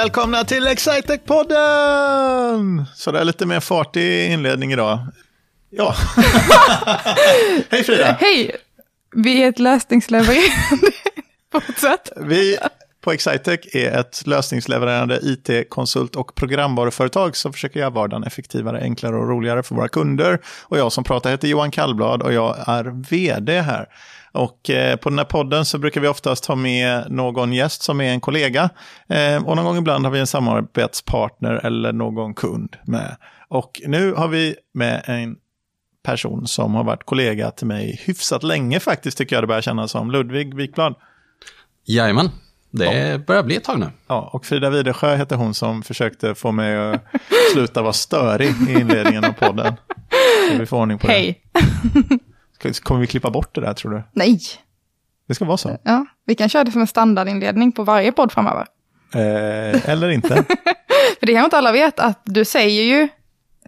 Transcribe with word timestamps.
välkomna 0.00 0.44
till 0.44 0.66
Excitec-podden! 0.66 2.84
Så 2.94 3.12
det 3.12 3.20
är 3.20 3.24
lite 3.24 3.46
mer 3.46 3.60
fart 3.60 3.96
i 3.96 4.26
inledning 4.26 4.72
idag. 4.72 4.98
Ja. 5.70 5.94
Hej 7.70 7.84
Frida! 7.84 8.16
Hej! 8.20 8.56
Vi 9.14 9.42
är 9.42 9.48
ett 9.48 9.58
lösningslevererande. 9.58 10.92
Fortsätt. 11.52 12.12
Vi 12.16 12.58
på 13.00 13.12
Excitec 13.12 13.74
är 13.74 13.98
ett 13.98 14.26
lösningslevererande 14.26 15.20
IT-konsult 15.22 16.16
och 16.16 16.34
programvaruföretag 16.34 17.36
som 17.36 17.52
försöker 17.52 17.80
göra 17.80 17.90
vardagen 17.90 18.24
effektivare, 18.24 18.80
enklare 18.80 19.16
och 19.16 19.28
roligare 19.28 19.62
för 19.62 19.74
våra 19.74 19.88
kunder. 19.88 20.38
Och 20.62 20.78
jag 20.78 20.92
som 20.92 21.04
pratar 21.04 21.30
heter 21.30 21.48
Johan 21.48 21.70
Kallblad 21.70 22.22
och 22.22 22.32
jag 22.32 22.56
är 22.66 22.84
vd 23.10 23.60
här. 23.60 23.86
Och 24.32 24.70
eh, 24.70 24.96
på 24.96 25.08
den 25.08 25.18
här 25.18 25.24
podden 25.24 25.64
så 25.64 25.78
brukar 25.78 26.00
vi 26.00 26.08
oftast 26.08 26.46
ha 26.46 26.54
med 26.54 27.10
någon 27.10 27.52
gäst 27.52 27.82
som 27.82 28.00
är 28.00 28.10
en 28.10 28.20
kollega. 28.20 28.70
Eh, 29.08 29.46
och 29.46 29.56
någon 29.56 29.64
gång 29.64 29.76
ibland 29.76 30.04
har 30.04 30.12
vi 30.12 30.20
en 30.20 30.26
samarbetspartner 30.26 31.66
eller 31.66 31.92
någon 31.92 32.34
kund 32.34 32.76
med. 32.84 33.16
Och 33.48 33.80
nu 33.86 34.12
har 34.12 34.28
vi 34.28 34.56
med 34.74 35.02
en 35.06 35.36
person 36.02 36.46
som 36.46 36.74
har 36.74 36.84
varit 36.84 37.04
kollega 37.04 37.50
till 37.50 37.66
mig 37.66 38.00
hyfsat 38.04 38.42
länge 38.42 38.80
faktiskt, 38.80 39.18
tycker 39.18 39.36
jag 39.36 39.42
det 39.42 39.46
börjar 39.46 39.62
kännas 39.62 39.90
som. 39.90 40.10
Ludvig 40.10 40.54
Wikblad. 40.54 40.94
Jajamän, 41.84 42.28
det 42.70 43.26
börjar 43.26 43.42
bli 43.42 43.56
ett 43.56 43.64
tag 43.64 43.80
nu. 43.80 43.90
Ja, 44.06 44.30
och 44.32 44.46
Frida 44.46 44.70
Widesjö 44.70 45.16
heter 45.16 45.36
hon 45.36 45.54
som 45.54 45.82
försökte 45.82 46.34
få 46.34 46.52
mig 46.52 46.76
att 46.76 47.02
sluta 47.52 47.82
vara 47.82 47.92
störig 47.92 48.54
i 48.68 48.72
inledningen 48.72 49.24
av 49.24 49.32
podden. 49.32 49.76
Så 50.52 50.58
vi 50.58 50.66
får 50.66 50.76
ordning 50.76 50.98
på 50.98 51.06
Hej. 51.06 51.40
det. 52.62 52.80
Kommer 52.82 53.00
vi 53.00 53.06
klippa 53.06 53.30
bort 53.30 53.54
det 53.54 53.60
där 53.60 53.72
tror 53.74 53.92
du? 53.92 54.02
Nej. 54.12 54.40
Det 55.28 55.34
ska 55.34 55.44
vara 55.44 55.56
så. 55.56 55.78
Ja, 55.82 56.06
vi 56.26 56.34
kan 56.34 56.48
köra 56.48 56.64
det 56.64 56.70
som 56.70 56.80
en 56.80 56.86
standardinledning 56.86 57.72
på 57.72 57.84
varje 57.84 58.12
podd 58.12 58.32
framöver. 58.32 58.66
Eh, 59.14 59.88
eller 59.88 60.08
inte. 60.08 60.28
För 61.18 61.26
det 61.26 61.32
kanske 61.32 61.44
inte 61.44 61.58
alla 61.58 61.72
vet 61.72 62.00
att 62.00 62.22
du 62.24 62.44
säger 62.44 62.82
ju 62.82 63.08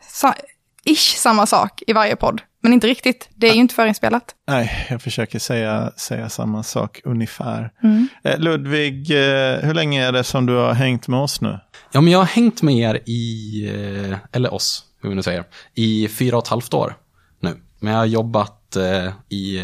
sa 0.03 0.35
ish 0.85 1.17
samma 1.17 1.47
sak 1.47 1.83
i 1.87 1.93
varje 1.93 2.17
podd. 2.17 2.41
Men 2.63 2.73
inte 2.73 2.87
riktigt. 2.87 3.29
Det 3.35 3.49
är 3.49 3.55
ju 3.55 3.61
inte 3.61 3.75
förinspelat. 3.75 4.35
Nej, 4.49 4.87
jag 4.91 5.03
försöker 5.03 5.39
säga, 5.39 5.93
säga 5.97 6.29
samma 6.29 6.63
sak 6.63 7.01
ungefär. 7.05 7.73
Mm. 7.83 8.09
Eh, 8.25 8.39
Ludvig, 8.39 9.11
eh, 9.11 9.57
hur 9.59 9.75
länge 9.75 10.07
är 10.07 10.13
det 10.13 10.25
som 10.25 10.47
du 10.47 10.55
har 10.55 10.73
hängt 10.73 11.09
med 11.09 11.21
oss 11.21 11.41
nu? 11.41 11.59
Ja, 11.93 12.01
men 12.01 12.13
jag 12.13 12.19
har 12.19 12.27
hängt 12.27 12.63
med 12.63 12.75
er 12.75 13.01
i, 13.07 13.67
eh, 13.75 14.19
eller 14.33 14.55
oss, 14.55 14.85
hur 15.03 15.09
vi 15.09 15.15
nu 15.15 15.23
säger, 15.23 15.45
i 15.75 16.09
fyra 16.09 16.37
och 16.37 16.43
ett 16.43 16.49
halvt 16.49 16.75
år 16.75 16.97
nu. 17.41 17.57
Men 17.81 17.93
jag 17.93 17.99
har 17.99 18.07
jobbat 18.07 18.59
i, 19.29 19.63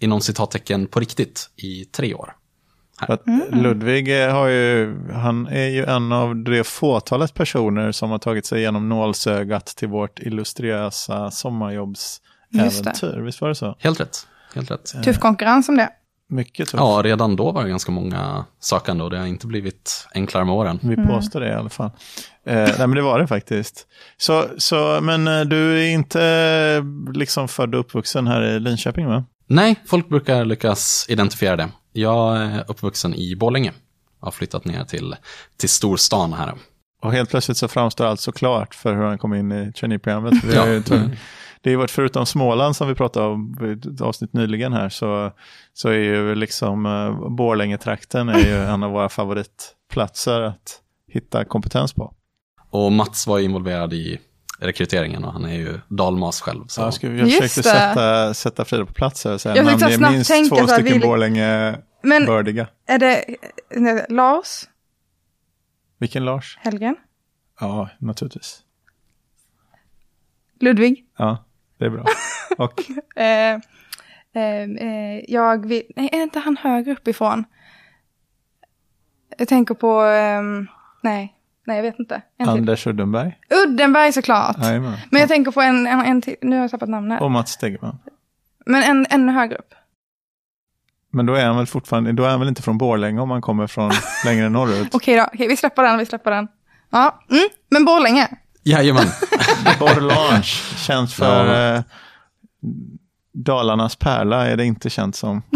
inom 0.00 0.20
citattecken 0.20 0.86
på 0.86 1.00
riktigt 1.00 1.50
i 1.56 1.84
tre 1.84 2.14
år. 2.14 2.34
Att 2.98 3.22
Ludvig 3.52 4.28
har 4.28 4.48
ju, 4.48 4.96
han 5.12 5.46
är 5.46 5.68
ju 5.68 5.84
en 5.84 6.12
av 6.12 6.36
det 6.36 6.64
fåtalet 6.64 7.34
personer 7.34 7.92
som 7.92 8.10
har 8.10 8.18
tagit 8.18 8.46
sig 8.46 8.58
igenom 8.58 8.88
nålsögat 8.88 9.66
till 9.66 9.88
vårt 9.88 10.18
illustriösa 10.18 11.30
sommarjobbsäventyr. 12.52 13.20
Visst 13.20 13.40
var 13.40 13.48
det 13.48 13.54
så? 13.54 13.76
Helt 13.78 14.00
rätt. 14.00 14.26
Helt 14.54 14.70
rätt. 14.70 14.94
Tuff 15.04 15.18
konkurrens 15.18 15.68
om 15.68 15.76
det. 15.76 15.88
Mycket 16.28 16.68
tufft. 16.68 16.80
Ja, 16.80 17.00
redan 17.04 17.36
då 17.36 17.52
var 17.52 17.62
det 17.62 17.68
ganska 17.68 17.92
många 17.92 18.44
sökande 18.60 19.04
och 19.04 19.10
det 19.10 19.18
har 19.18 19.26
inte 19.26 19.46
blivit 19.46 20.08
enklare 20.14 20.44
med 20.44 20.54
åren. 20.54 20.78
Vi 20.82 20.96
påstår 20.96 21.40
det 21.40 21.48
i 21.48 21.52
alla 21.52 21.68
fall. 21.68 21.90
Eh, 22.46 22.54
nej, 22.54 22.78
men 22.78 22.90
det 22.90 23.02
var 23.02 23.18
det 23.20 23.26
faktiskt. 23.26 23.86
Så, 24.16 24.44
så, 24.58 24.98
men 25.02 25.28
eh, 25.28 25.40
du 25.40 25.80
är 25.80 25.88
inte 25.88 26.22
eh, 26.24 27.12
liksom 27.12 27.48
född 27.48 27.74
och 27.74 27.80
uppvuxen 27.80 28.26
här 28.26 28.42
i 28.42 28.60
Linköping, 28.60 29.06
va? 29.06 29.24
Nej, 29.46 29.80
folk 29.86 30.08
brukar 30.08 30.44
lyckas 30.44 31.06
identifiera 31.08 31.56
det. 31.56 31.68
Jag 31.92 32.36
är 32.36 32.64
uppvuxen 32.70 33.14
i 33.14 33.36
Borlänge. 33.36 33.72
Jag 34.20 34.26
har 34.26 34.32
flyttat 34.32 34.64
ner 34.64 34.84
till, 34.84 35.16
till 35.56 35.68
storstan 35.68 36.32
här. 36.32 36.54
Och 37.02 37.12
helt 37.12 37.30
plötsligt 37.30 37.56
så 37.56 37.68
framstår 37.68 38.04
allt 38.06 38.20
så 38.20 38.32
klart 38.32 38.74
för 38.74 38.94
hur 38.94 39.02
han 39.02 39.18
kom 39.18 39.34
in 39.34 39.52
i 39.52 39.72
traineeprogrammet. 39.72 40.44
Vi 40.44 40.56
har 40.56 40.66
ju 40.66 40.82
Ja. 40.90 40.96
Det 41.62 41.68
är 41.68 41.70
ju 41.70 41.76
varit, 41.76 41.90
förutom 41.90 42.26
Småland 42.26 42.76
som 42.76 42.88
vi 42.88 42.94
pratade 42.94 43.26
om 43.26 43.58
i 43.62 43.88
ett 43.94 44.00
avsnitt 44.00 44.32
nyligen 44.32 44.72
här, 44.72 44.88
så, 44.88 45.32
så 45.72 45.88
är 45.88 45.98
ju 45.98 46.34
liksom 46.34 46.86
uh, 46.86 47.28
Borlänge-trakten 47.30 48.28
är 48.28 48.38
ju 48.38 48.56
en 48.56 48.82
av 48.82 48.90
våra 48.90 49.08
favoritplatser 49.08 50.40
att 50.40 50.80
hitta 51.08 51.44
kompetens 51.44 51.92
på. 51.92 52.14
Och 52.70 52.92
Mats 52.92 53.26
var 53.26 53.38
involverad 53.38 53.92
i 53.92 54.20
rekryteringen 54.58 55.24
och 55.24 55.32
han 55.32 55.44
är 55.44 55.54
ju 55.54 55.80
dalmas 55.88 56.40
själv. 56.40 56.66
Så. 56.66 56.92
Så 56.92 57.06
jag, 57.06 57.16
jag 57.18 57.26
försökte 57.26 57.62
sätta, 57.62 58.34
sätta 58.34 58.64
Frida 58.64 58.86
på 58.86 58.92
plats 58.92 59.24
här 59.24 59.34
och 59.34 59.40
säga 59.40 59.62
namn. 59.62 59.78
Det 59.78 59.94
är 59.94 60.10
minst 60.10 60.48
två 60.48 60.66
stycken 60.66 60.84
vill- 60.84 61.00
Borlänge-bördiga. 61.00 62.66
Men 62.86 62.94
är 62.94 62.98
det 62.98 63.24
nej, 63.76 64.06
Lars 64.08 64.68
Vilken 65.98 66.24
Lars? 66.24 66.58
Helgen? 66.60 66.96
Ja, 67.60 67.88
naturligtvis. 67.98 68.62
Ludvig? 70.60 71.06
Ja, 71.16 71.44
det 71.80 71.86
är 71.86 71.90
bra. 71.90 72.04
Och 72.56 72.82
Eh, 73.16 73.54
eh, 74.42 74.62
eh, 74.62 75.20
jag 75.28 75.66
vill, 75.66 75.82
nej, 75.96 76.08
är 76.12 76.22
inte 76.22 76.38
han 76.38 76.56
högre 76.56 76.92
uppifrån? 76.92 77.44
Jag 79.38 79.48
tänker 79.48 79.74
på, 79.74 80.00
ehm, 80.00 80.66
nej, 81.02 81.34
nej 81.66 81.76
jag 81.76 81.82
vet 81.82 81.98
inte. 81.98 82.22
En 82.36 82.46
till. 82.46 82.48
Anders 82.48 82.86
Uddenberg. 82.86 83.38
Uddenberg 83.50 84.12
såklart. 84.12 84.56
Jajamän. 84.62 84.96
Men 85.10 85.20
jag 85.20 85.28
tänker 85.28 85.50
på 85.50 85.60
en, 85.60 85.86
en, 85.86 86.00
en 86.00 86.22
till, 86.22 86.36
nu 86.42 86.56
har 86.56 86.62
jag 86.62 86.70
tappat 86.70 86.88
namnet. 86.88 87.20
Och 87.20 87.30
Mats 87.30 87.50
Stegeman. 87.50 87.98
Men 88.66 88.82
en 88.82 89.06
ännu 89.10 89.32
högre 89.32 89.56
upp. 89.56 89.74
Men 91.12 91.26
då 91.26 91.34
är 91.34 91.46
han 91.46 91.56
väl 91.56 91.66
fortfarande, 91.66 92.12
då 92.12 92.24
är 92.24 92.30
han 92.30 92.40
väl 92.40 92.48
inte 92.48 92.62
från 92.62 92.78
Borlänge 92.78 93.20
om 93.20 93.30
han 93.30 93.42
kommer 93.42 93.66
från 93.66 93.90
längre 94.24 94.48
norrut. 94.48 94.94
Okej 94.94 95.16
då, 95.16 95.26
okej, 95.32 95.48
vi 95.48 95.56
släpper 95.56 95.82
den, 95.82 95.98
vi 95.98 96.06
släpper 96.06 96.30
den. 96.30 96.48
Ja, 96.90 97.24
mm, 97.30 97.48
men 97.70 97.84
Borlänge. 97.84 98.28
Jajamän. 98.64 99.06
Borlange, 99.78 100.42
känt 100.86 101.12
för 101.12 101.46
Ja. 101.54 101.74
eh, 101.76 101.82
Dalarnas 103.34 103.96
pärla 103.96 104.46
är 104.46 104.56
det 104.56 104.64
inte 104.64 104.90
känt 104.90 105.16
som. 105.16 105.42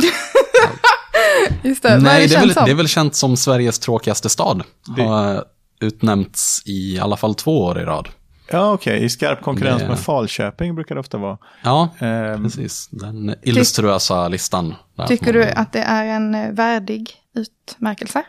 Just 1.63 1.83
det, 1.83 1.99
Nej, 1.99 2.19
det 2.19 2.25
är, 2.25 2.29
känt 2.29 2.43
väl, 2.45 2.55
som? 2.55 2.65
det 2.65 2.71
är 2.71 2.75
väl 2.75 2.89
känt 2.89 3.15
som 3.15 3.37
Sveriges 3.37 3.79
tråkigaste 3.79 4.29
stad. 4.29 4.63
Det- 4.97 5.03
Har 5.03 5.45
utnämnts 5.81 6.63
i 6.67 6.99
alla 7.01 7.17
fall 7.17 7.35
två 7.35 7.63
år 7.65 7.81
i 7.81 7.85
rad. 7.85 8.09
Ja, 8.51 8.73
okej, 8.73 9.05
i 9.05 9.09
skarp 9.09 9.43
konkurrens 9.43 9.83
Det- 9.83 9.89
med 9.89 9.99
Falköping 9.99 10.75
brukar 10.75 10.95
det 10.95 11.01
ofta 11.01 11.19
vara. 11.19 11.39
Ja, 11.65 11.89
Ehm, 11.99 12.43
precis. 12.45 12.89
Den 12.91 13.35
illuströsa 13.43 14.29
listan. 14.29 14.75
där 14.97 15.07
Tycker 15.07 15.33
du 15.33 15.39
man- 15.39 15.49
att 15.57 15.73
det 15.73 15.81
är 15.83 16.05
en 16.05 16.35
eh, 16.35 16.51
värdig 16.53 17.11
utmärkelse? 17.35 18.23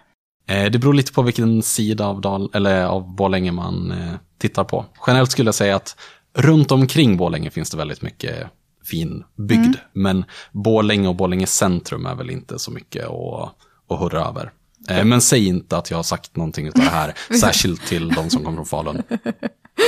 Eh, 0.47 0.71
Det 0.71 0.79
beror 0.79 0.93
lite 0.93 1.13
på 1.13 1.21
vilken 1.21 1.63
sida 1.63 2.05
av, 2.05 2.21
Dal 2.21 2.49
eller 2.53 2.83
av 2.85 3.15
Borlänge 3.15 3.51
man 3.51 3.91
eh, 3.91 4.13
tittar 4.37 4.63
på. 4.63 4.85
Generellt 5.07 5.31
skulle 5.31 5.47
jag 5.47 5.55
säga 5.55 5.75
att 5.75 5.97
runt 6.33 6.71
omkring 6.71 7.17
Borlänge 7.17 7.49
finns 7.49 7.69
det 7.69 7.77
väldigt 7.77 8.01
mycket 8.01 8.47
fin 8.85 9.23
bygd. 9.37 9.75
Men 9.93 10.25
Borlänge 10.51 11.07
och 11.07 11.15
Borlänge 11.15 11.47
centrum 11.47 12.05
är 12.05 12.15
väl 12.15 12.29
inte 12.29 12.59
så 12.59 12.71
mycket 12.71 13.05
att, 13.05 13.55
att 13.89 13.99
hurra 13.99 14.27
över. 14.27 14.51
Eh, 14.89 15.05
Men 15.05 15.21
säg 15.21 15.47
inte 15.47 15.77
att 15.77 15.91
jag 15.91 15.97
har 15.97 16.03
sagt 16.03 16.35
någonting 16.35 16.67
av 16.67 16.73
det 16.73 16.81
här, 16.81 17.13
särskilt 17.39 17.87
till 17.87 18.09
de 18.09 18.29
som 18.29 18.43
kommer 18.43 18.57
från 18.57 18.65
Falun. 18.65 19.03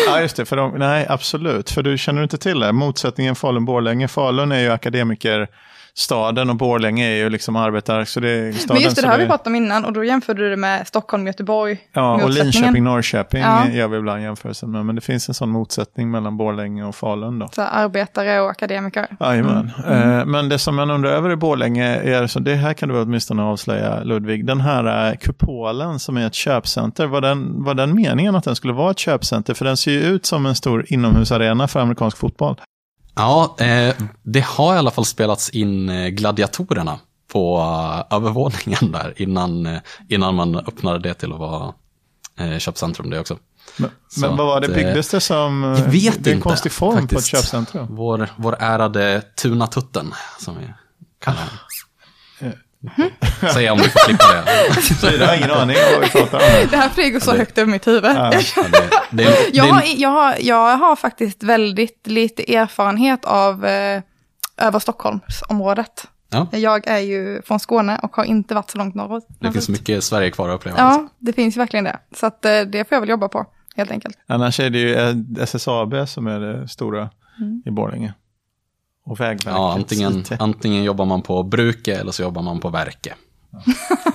Ja, 0.08 0.22
just 0.22 0.36
det. 0.36 0.46
För 0.46 0.56
de, 0.56 0.72
nej, 0.78 1.06
absolut. 1.10 1.70
För 1.70 1.84
du 1.84 1.98
känner 1.98 2.24
inte 2.24 2.38
till 2.38 2.60
det. 2.60 2.72
Motsättningen 2.72 3.36
Falun-Borlänge. 3.36 4.08
Falun 4.08 4.52
är 4.52 4.60
ju 4.60 4.70
akademikerstaden 5.98 6.50
och 6.50 6.56
Borlänge 6.56 7.06
är 7.08 7.16
ju 7.16 7.30
liksom 7.30 7.56
arbetar. 7.56 8.06
Så 8.06 8.20
det 8.20 8.30
är 8.30 8.52
staden 8.52 8.76
Men 8.76 8.84
just 8.84 8.96
det, 8.96 9.02
det 9.02 9.08
har 9.08 9.18
vi 9.18 9.26
pratat 9.26 9.48
om 9.48 9.56
innan 9.56 9.86
och 9.86 9.94
då 9.94 10.04
jämförde 10.04 10.44
du 10.44 10.50
det 10.50 10.58
med 10.58 10.88
Stockholm, 10.88 11.28
Göteborg. 11.28 11.78
Ja, 11.94 12.14
och 12.14 12.22
motsättningen. 12.22 12.74
Linköping-Norrköping 12.74 13.42
Ja. 13.42 13.70
gör 13.70 13.88
vi 13.88 13.98
ibland 13.98 14.22
jämförelsen 14.22 14.72
med. 14.72 14.86
Men 14.86 14.96
det 14.96 15.02
finns 15.02 15.28
en 15.30 15.34
sån 15.34 15.50
motsättning 15.50 16.12
mellan 16.12 16.38
Borlänge 16.38 16.84
och 16.86 16.96
Falun 16.96 17.40
då. 17.40 17.50
Så 17.52 17.62
arbetare 17.62 18.42
och 18.42 18.50
akademiker. 18.50 19.08
Jajamän. 19.20 19.72
Mm. 19.88 20.20
Eh, 20.20 20.26
Men 20.26 20.50
det 20.50 20.60
som 20.60 20.76
man 20.76 20.92
undrar 20.92 21.12
över 21.12 21.32
i 21.32 21.36
Borlänge 21.36 21.96
är, 21.96 22.28
så 22.28 22.40
det 22.40 22.56
här 22.56 22.74
kan 22.74 22.90
du 22.90 22.96
väl 22.96 23.04
åtminstone 23.04 23.44
avslöja 23.44 24.04
Ludvig, 24.04 24.46
den 24.46 24.62
här 24.62 25.10
eh, 25.12 25.18
kupolen 25.18 26.00
som 26.00 26.18
är 26.18 26.28
ett 26.28 26.34
köpcenter, 26.34 27.08
var 27.08 27.22
den, 27.22 27.64
var 27.64 27.74
den 27.74 27.96
meningen 27.96 28.36
att 28.36 28.44
den 28.44 28.56
skulle 28.56 28.74
vara 28.74 28.92
ett 28.92 29.00
köpcenter? 29.00 29.54
För 29.54 29.66
den 29.66 29.78
ser 29.78 29.92
ju 29.92 30.00
ut 30.02 30.26
som 30.26 30.46
en 30.46 30.56
stor 30.56 30.86
inomhusarena 30.88 31.68
för 31.68 31.80
amerikansk 31.80 32.18
fotboll. 32.18 32.56
Ja, 33.18 33.56
eh, 33.60 33.96
det 34.24 34.46
har 34.46 34.76
i 34.76 34.78
alla 34.78 34.92
fall 34.92 35.06
spelats 35.06 35.50
in 35.50 35.90
eh, 35.90 36.08
gladiatorerna 36.08 37.00
på 37.32 37.58
eh, 38.10 38.18
övervåningen 38.18 38.92
där 38.92 39.14
innan, 39.22 39.66
eh, 39.66 39.80
innan 40.10 40.36
man 40.36 40.56
öppnade 40.56 41.00
det 41.00 41.14
till 41.14 41.34
att 41.34 41.40
vara 41.40 41.74
eh, 42.40 42.58
köpcentrum 42.58 43.10
det 43.10 43.20
också. 43.20 43.38
Men, 43.78 43.90
men 44.22 44.38
vad 44.38 44.48
var 44.48 44.62
det, 44.62 44.68
byggdes 44.68 45.10
det 45.10 45.20
som? 45.22 45.64
Jag 45.64 45.92
vet 45.92 46.24
det 46.24 46.30
är 46.30 46.32
en 46.32 46.38
inte, 46.38 46.50
konstig 46.50 46.72
form 46.72 46.94
faktiskt. 46.94 47.14
på 47.14 47.20
ett 47.20 47.26
köpcentrum. 47.26 47.88
Vår, 47.90 48.30
vår 48.36 48.56
ärade 48.60 49.22
Tunatutten, 49.42 50.14
som 50.40 50.58
vi 50.58 50.74
kallar 51.20 51.40
den. 52.40 52.54
Säg 53.54 53.70
om 53.70 53.78
du 53.78 53.84
får 53.90 54.00
klippa 54.00 54.24
det. 54.34 54.82
Så 54.82 55.08
jag 55.08 55.28
har 55.28 55.36
ingen 55.36 55.52
aning 55.52 55.76
om 55.78 55.84
vad 55.94 56.02
vi 56.02 56.10
pratar 56.10 56.38
om. 56.38 56.68
Det 56.72 56.78
här 56.78 56.90
flyger 56.90 57.20
så 57.20 57.32
det- 57.32 57.38
högt 57.38 57.58
över 57.58 57.72
mitt 57.72 57.88
huvud. 57.88 58.12
Ja. 58.16 58.32
Det, 58.32 58.42
det, 59.24 59.50
Jag 59.54 59.64
har, 59.64 59.84
jag, 59.96 60.10
har, 60.10 60.36
jag 60.40 60.78
har 60.78 60.96
faktiskt 60.96 61.44
väldigt 61.44 62.08
lite 62.08 62.56
erfarenhet 62.56 63.26
av 63.26 63.66
eh, 63.66 64.02
över 64.58 64.80
Stockholmsområdet. 64.80 66.04
Ja. 66.30 66.48
Jag 66.52 66.88
är 66.88 66.98
ju 67.00 67.42
från 67.42 67.60
Skåne 67.60 68.00
och 68.04 68.16
har 68.16 68.24
inte 68.24 68.56
varit 68.56 68.70
så 68.70 68.78
långt 68.78 68.96
norrut. 68.96 69.26
Det 69.40 69.52
finns 69.52 69.70
mycket 69.70 70.04
Sverige 70.04 70.32
kvar 70.32 70.50
att 70.50 70.56
uppleva. 70.56 70.78
Ja, 70.78 71.08
det 71.20 71.34
finns 71.34 71.58
verkligen 71.58 71.84
det. 71.84 72.00
Så 72.16 72.26
att, 72.26 72.46
eh, 72.46 72.62
det 72.62 72.90
får 72.90 72.96
jag 72.96 73.00
väl 73.00 73.10
jobba 73.10 73.28
på, 73.28 73.46
helt 73.76 73.92
enkelt. 73.92 74.18
Annars 74.28 74.60
är 74.60 74.70
det 74.70 74.80
ju 74.80 74.96
eh, 74.96 75.16
SSAB 75.42 76.08
som 76.08 76.28
är 76.28 76.40
det 76.40 76.68
stora 76.68 77.10
i 77.66 77.72
Borlänge. 77.72 78.14
Och 79.08 79.20
Vägverket. 79.20 79.46
Ja, 79.46 79.74
antingen, 79.74 80.26
antingen 80.40 80.84
jobbar 80.84 81.06
man 81.06 81.22
på 81.22 81.44
bruke 81.44 81.96
eller 81.96 82.12
så 82.12 82.22
jobbar 82.22 82.42
man 82.42 82.60
på 82.60 82.70
verke. 82.70 83.14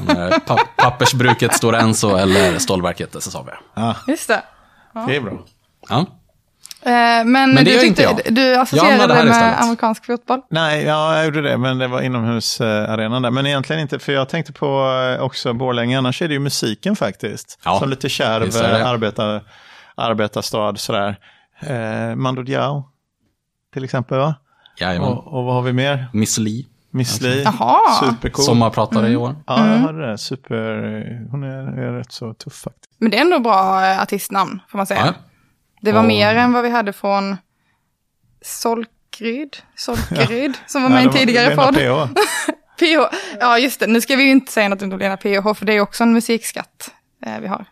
Eh, 0.09 0.39
Pa 0.47 0.59
pappersbruket 0.77 1.55
Stora 1.55 1.81
Enso 1.81 2.17
eller 2.17 2.59
stålverket 2.59 3.15
SSAB. 3.17 3.50
Ja, 3.75 3.97
Just 4.09 4.29
det. 4.29 4.43
det 5.06 5.17
är 5.17 5.21
bra. 5.21 5.33
Ja. 5.89 6.06
Eh, 6.85 7.25
Men, 7.25 7.55
det 7.55 7.62
du, 7.62 7.71
gör 7.71 7.85
inte 7.85 8.03
tyckte, 8.03 8.23
jag. 8.25 8.35
du 8.35 8.43
Jag 8.43 8.61
associerade 8.61 9.06
det 9.15 9.25
med 9.25 9.27
istället. 9.33 9.61
amerikansk 9.61 10.06
fotboll? 10.06 10.41
Nej, 10.50 10.85
ja, 10.85 11.17
jag 11.17 11.25
gjorde 11.25 11.43
det, 11.43 11.59
men 11.59 11.79
det 11.79 11.89
var 11.89 12.00
inomhusarenan 12.00 13.23
där. 13.23 13.31
Men 13.31 13.47
egentligen 13.47 13.83
inte, 13.83 13.99
för 13.99 14.12
jag 14.12 14.29
tänkte 14.29 14.53
på 14.53 14.67
eh, 15.19 15.23
också 15.25 15.53
Borlänge, 15.53 15.99
annars 15.99 16.23
är 16.23 16.29
det 16.29 16.35
ju 16.35 16.41
musiken 16.41 16.97
faktiskt. 16.97 17.59
Ja, 17.65 17.79
Som 17.79 17.91
lite 17.91 18.09
kärv 18.09 18.56
arbetar, 18.87 19.43
arbetarstad 19.94 20.77
sådär. 20.77 21.17
Eh, 21.61 22.15
Mando 22.17 22.43
Diao, 22.43 22.85
till 23.75 23.85
exempel 23.85 24.19
va? 24.19 24.35
Jajamän. 24.78 25.08
Och, 25.08 25.26
och 25.38 25.44
vad 25.44 25.54
har 25.54 25.62
vi 25.62 25.72
mer? 25.72 26.06
Miss 26.12 26.38
Li, 26.38 26.66
Miss 26.90 27.20
Li, 27.20 27.42
Jaha. 27.42 27.78
supercool. 28.00 28.44
sommarpratare 28.44 29.08
i 29.08 29.16
år. 29.16 29.36
Ja, 29.46 29.66
jag 29.72 29.78
hörde 29.78 30.10
det. 30.10 30.19
Super, 30.19 30.56
hon 31.30 31.42
är, 31.42 31.48
är 31.82 31.92
rätt 31.98 32.12
så 32.12 32.34
tuff 32.34 32.54
faktiskt. 32.54 32.94
Men 32.98 33.10
det 33.10 33.16
är 33.16 33.20
ändå 33.20 33.38
bra 33.38 33.86
eh, 33.86 34.02
artistnamn, 34.02 34.60
får 34.69 34.78
man 34.78 34.86
säga. 34.86 35.06
Ja. 35.06 35.12
Det 35.80 35.92
var 35.92 36.00
Och- 36.00 36.06
mer 36.06 36.34
än 36.36 36.52
vad 36.52 36.62
vi 36.62 36.70
hade 36.70 36.92
från 36.92 37.36
Solkryd, 38.44 39.56
Solkeryd, 39.76 40.54
som 40.66 40.82
var 40.82 40.88
med 40.90 41.02
i 41.02 41.04
Ja, 41.06 41.10
en 41.12 41.16
tidigare 41.19 41.56
podd. 41.56 41.74
PH. 41.74 42.12
PH. 42.78 43.16
Ja, 43.40 43.58
just 43.58 43.80
det. 43.80 43.86
Nu 43.86 44.00
ska 44.00 44.16
vi 44.16 44.22
ju 44.24 44.30
inte 44.30 44.52
säga 44.52 44.69
något 44.69 44.82
om 44.82 44.98
Lena 44.98 45.16
PH, 45.16 45.54
för 45.54 45.64
det 45.64 45.72
är 45.72 45.80
också 45.80 46.02
en 46.04 46.12
musikskatt 46.12 46.90
eh, 47.26 47.38
vi 47.40 47.46
har. 47.46 47.64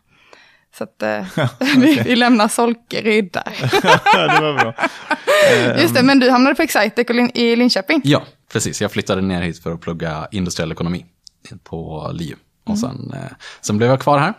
Så 0.79 0.85
att 0.85 1.03
eh, 1.03 1.25
vi, 1.77 2.03
vi 2.05 2.17
lämnar 2.17 2.49
Solkeryd 2.49 3.33
där. 3.33 3.53
Ja, 4.15 4.27
det 4.27 4.41
var 4.41 4.55
bra. 4.55 4.75
Just 5.83 5.95
det, 5.95 6.03
men 6.03 6.19
du 6.19 6.31
hamnade 6.31 6.55
på 6.55 6.63
Excitec 6.63 7.07
i 7.35 7.57
Linköping. 7.57 8.01
Ja, 8.05 8.23
precis. 8.53 8.81
Jag 8.81 8.93
flyttade 8.93 9.21
ner 9.23 9.43
hit 9.43 9.63
för 9.63 9.73
att 9.73 9.81
plugga 9.81 10.29
industriell 10.31 10.73
ekonomi 10.73 11.07
på 11.65 12.11
LiU. 12.15 12.35
Och 12.67 12.79
sen, 12.79 13.13
eh, 13.15 13.31
sen 13.61 13.79
blev 13.79 13.91
jag 13.91 14.01
kvar 14.01 14.19
här. 14.19 14.35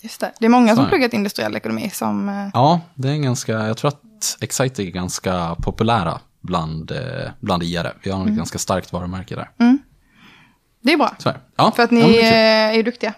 Just 0.00 0.20
det. 0.20 0.32
Det 0.38 0.44
är 0.44 0.48
många 0.50 0.74
som 0.76 0.84
Så. 0.84 0.88
pluggat 0.88 1.12
industriell 1.12 1.56
ekonomi 1.56 1.90
som... 1.92 2.28
eh, 2.28 2.48
Ja, 2.54 2.80
det 2.94 3.08
är 3.08 3.12
en 3.12 3.22
ganska, 3.22 3.52
jag 3.52 3.76
tror 3.76 3.88
att 3.88 4.00
Excitec 4.40 4.78
är 4.78 4.90
ganska 4.90 5.54
populära 5.62 6.20
bland, 6.40 6.92
bland 7.40 7.62
IR. 7.62 7.92
Vi 8.02 8.10
har 8.10 8.26
ett 8.26 8.32
ganska 8.36 8.58
starkt 8.58 8.92
varumärke 8.92 9.34
där. 9.34 9.50
Det 10.82 10.92
är 10.92 10.96
bra. 10.96 11.16
Ja, 11.56 11.72
För 11.76 11.82
att 11.82 11.92
ja, 11.92 11.98
ni 11.98 12.12
det 12.12 12.26
är 12.78 12.82
duktiga. 12.82 13.14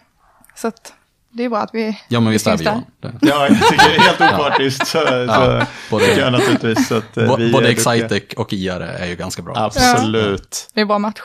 Så 0.55 0.69
att 0.69 0.93
det 1.35 1.45
är 1.45 1.49
bra 1.49 1.59
att 1.59 1.71
vi... 1.73 1.99
Ja, 2.09 2.21
men 2.21 2.33
visst 2.33 2.47
är 2.47 2.57
vi. 2.57 2.65
Det- 2.65 2.83
Ja, 3.21 3.49
jag 3.49 3.69
tycker 3.69 4.01
helt 4.01 4.21
opartiskt. 4.35 4.87
Så, 4.87 4.99
så 5.29 5.63
både- 5.91 6.15
jag 6.15 6.33
naturligtvis 6.33 6.93
att 6.93 7.17
eh, 7.17 7.27
Bo- 7.27 7.37
vi 7.37 7.53
Både. 7.53 7.69
Excitec 7.71 8.23
och 8.37 8.53
IR 8.53 8.81
är 8.81 9.07
ju 9.07 9.17
ganska 9.17 9.43
bra. 9.43 9.55
Absolut. 9.57 10.71
Det 10.75 10.81
är 10.81 10.85
bra 10.85 10.99
match. 10.99 11.21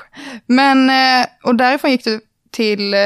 Men, 0.45 0.89
eh, 0.89 1.25
och 1.43 1.55
därifrån 1.55 1.91
gick 1.91 2.03
du 2.03 2.21
till 2.51 2.93
eh, 2.93 2.99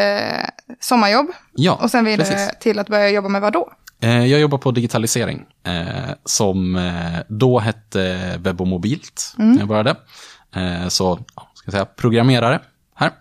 sommarjobb. 0.80 1.28
Ja, 1.54 1.74
Och 1.82 1.92
sen 1.92 2.06
vidare 2.06 2.28
precis. 2.28 2.60
till 2.60 2.80
att 2.80 2.88
börja 2.88 3.10
jobba 3.10 3.30
med 3.30 3.42
vad 3.42 3.54
då? 3.54 3.72
Jag 4.00 4.28
jobbar 4.40 4.58
på 4.58 4.72
digitalisering, 4.72 5.42
som 6.26 6.80
då 7.28 7.60
hette 7.60 8.18
Webb 8.40 8.62
och 8.62 8.68
mobilt 8.68 9.34
när 9.38 9.60
jag 9.60 9.68
började. 9.68 9.96
Så, 10.90 11.20
ja, 11.36 11.52
ska 11.54 11.68
jag 11.68 11.72
säga, 11.74 11.86
programmerare 11.86 12.60
här. 12.96 13.12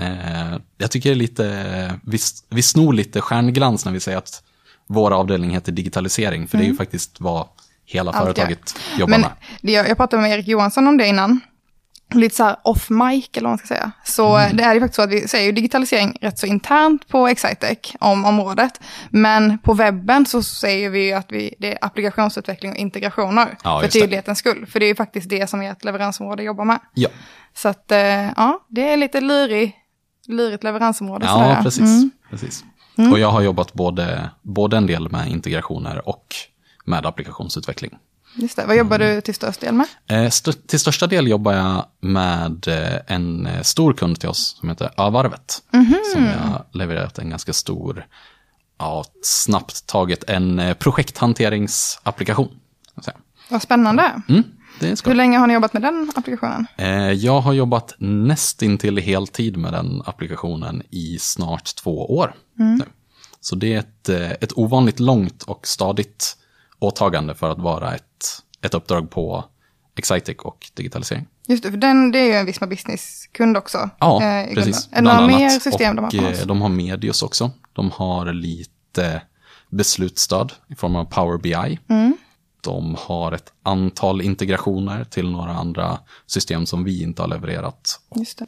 Eh, 0.00 0.58
Jag 0.78 0.90
tycker 0.90 1.10
det 1.10 1.14
är 1.14 1.16
lite, 1.16 2.00
vi, 2.06 2.18
vi 2.50 2.62
snor 2.62 2.92
lite 2.92 3.20
stjärnglans 3.20 3.84
när 3.84 3.92
vi 3.92 4.00
säger 4.00 4.18
att 4.18 4.42
vår 4.86 5.10
avdelning 5.10 5.50
heter 5.50 5.72
digitalisering, 5.72 6.48
för 6.48 6.58
det 6.58 6.64
är 6.64 6.68
ju 6.68 6.76
faktiskt 6.76 7.20
vad 7.20 7.46
hela 7.86 8.10
Allt 8.10 8.24
företaget 8.24 8.74
jobbar 8.98 9.10
Men 9.10 9.20
med. 9.20 9.30
jag, 9.60 9.88
jag 9.88 9.96
pratade 9.96 10.22
med 10.22 10.30
Erik 10.32 10.48
Johansson 10.48 10.86
om 10.86 10.96
det 10.96 11.06
innan. 11.06 11.40
Lite 12.14 12.36
så 12.36 12.44
här 12.44 12.56
off 12.64 12.90
mic 12.90 13.28
eller 13.32 13.42
vad 13.42 13.50
man 13.50 13.58
ska 13.58 13.66
säga. 13.66 13.92
Så 14.04 14.36
Mm. 14.36 14.50
eh, 14.50 14.56
det 14.56 14.62
är 14.62 14.74
ju 14.74 14.80
faktiskt 14.80 14.96
så 14.96 15.02
att 15.02 15.10
vi 15.10 15.28
säger 15.28 15.46
ju 15.46 15.52
digitalisering 15.52 16.18
rätt 16.20 16.38
så 16.38 16.46
internt 16.46 17.08
på 17.08 17.28
Excitec 17.28 17.78
om 18.00 18.24
området. 18.24 18.80
Men 19.10 19.58
på 19.58 19.74
webben 19.74 20.26
så 20.26 20.42
säger 20.42 20.90
vi 20.90 21.06
ju 21.06 21.12
att 21.12 21.32
vi, 21.32 21.54
det 21.58 21.72
är 21.72 21.78
applikationsutveckling 21.80 22.72
och 22.72 22.78
integrationer. 22.78 23.56
Ja, 23.64 23.80
för 23.80 23.88
tydlighetens 23.88 24.38
skull. 24.38 24.66
För 24.66 24.80
det 24.80 24.86
är 24.86 24.88
ju 24.88 24.94
faktiskt 24.94 25.28
det 25.30 25.50
som 25.50 25.60
ert 25.60 25.84
leveransområde 25.84 26.42
jobbar 26.42 26.64
med. 26.64 26.78
Ja, 26.94 27.08
Så 27.56 27.68
att, 27.68 27.92
eh, 27.92 27.98
ja, 28.36 28.66
det 28.68 28.88
är 28.92 28.96
lite 28.96 29.20
lurig, 29.20 29.76
lurigt 30.30 30.64
leveransområde. 30.64 31.26
ja 31.26 31.32
sådär. 31.32 31.62
precis. 31.62 31.80
Mm. 31.80 32.10
precis. 32.30 32.64
Och 33.12 33.18
jag 33.18 33.30
har 33.30 33.40
jobbat 33.40 33.72
både, 33.72 34.30
både 34.42 34.76
en 34.76 34.86
del 34.86 35.08
med 35.10 35.28
integrationer 35.28 36.08
och 36.08 36.34
med 36.84 37.06
applikationsutveckling. 37.06 37.90
Just 38.34 38.56
det. 38.56 38.66
Vad 38.66 38.76
jobbar 38.76 38.98
du 38.98 39.20
till 39.20 39.34
störst 39.34 39.60
del 39.60 39.74
med? 39.74 39.86
Eh, 40.06 40.16
st- 40.24 40.52
till 40.52 40.80
största 40.80 41.06
del 41.06 41.28
jobbar 41.28 41.52
jag 41.52 41.84
med 42.00 42.68
eh, 42.68 43.14
en 43.14 43.46
eh, 43.46 43.62
stor 43.62 43.92
kund 43.92 44.20
till 44.20 44.28
oss 44.28 44.56
som 44.60 44.68
heter 44.68 44.90
Övarvet. 44.96 45.62
Som 46.12 46.24
jag 46.24 46.64
levererat 46.72 47.18
en 47.18 47.30
ganska 47.30 47.52
stor, 47.52 48.06
ja, 48.78 49.04
snabbt 49.22 49.86
taget 49.86 50.30
en 50.30 50.74
projekthanteringsapplikation. 50.78 52.48
Vad 53.50 53.62
spännande. 53.62 54.22
Mm, 54.28 54.42
det 54.80 54.96
skoj. 54.96 55.10
Hur 55.10 55.16
länge 55.16 55.38
har 55.38 55.46
ni 55.46 55.54
jobbat 55.54 55.72
med 55.72 55.82
den 55.82 56.12
applikationen? 56.14 56.66
Eh, 56.76 57.10
Jag 57.12 57.40
har 57.40 57.52
jobbat 57.52 57.94
nästintill 57.98 58.98
heltid 58.98 59.56
med 59.56 59.72
den 59.72 60.02
applikationen 60.06 60.82
i 60.90 61.18
snart 61.18 61.74
två 61.76 62.16
år. 62.16 62.34
nu. 62.54 62.84
Så 63.40 63.56
det 63.56 63.74
är 63.74 63.78
ett, 63.78 64.08
eh, 64.08 64.30
ett 64.30 64.52
ovanligt 64.58 65.00
långt 65.00 65.42
och 65.42 65.66
stadigt 65.66 66.36
åtagande 66.78 67.34
för 67.34 67.50
att 67.50 67.58
vara 67.58 67.94
ett, 67.94 68.42
ett 68.62 68.74
uppdrag 68.74 69.10
på 69.10 69.44
Excitec 69.96 70.36
och 70.38 70.70
digitalisering. 70.74 71.26
Just 71.48 71.62
det, 71.62 71.70
för 71.70 71.78
den, 71.78 72.10
det 72.12 72.18
är 72.18 72.24
ju 72.24 72.32
en 72.34 72.46
Visma 72.46 72.66
Business-kund 72.66 73.56
också. 73.56 73.90
Ja, 73.98 74.22
eh, 74.22 74.54
precis. 74.54 74.88
Är 74.92 74.96
det 74.96 75.02
några 75.02 75.26
mer 75.26 75.48
system 75.50 75.96
de 75.96 76.02
har 76.04 76.08
och, 76.08 76.14
eh? 76.14 76.46
De 76.46 76.60
har 76.62 76.68
Medius 76.68 77.22
också. 77.22 77.50
De 77.72 77.90
har 77.90 78.32
lite 78.32 79.22
beslutsstöd 79.70 80.52
i 80.68 80.74
form 80.74 80.96
av 80.96 81.04
Power 81.04 81.38
BI. 81.38 81.78
Mm. 81.88 82.16
De 82.62 82.96
har 82.98 83.32
ett 83.32 83.52
antal 83.62 84.22
integrationer 84.22 85.04
till 85.04 85.30
några 85.30 85.52
andra 85.52 85.98
system 86.26 86.66
som 86.66 86.84
vi 86.84 87.02
inte 87.02 87.22
har 87.22 87.28
levererat. 87.28 88.00
Just 88.14 88.38
det. 88.38 88.46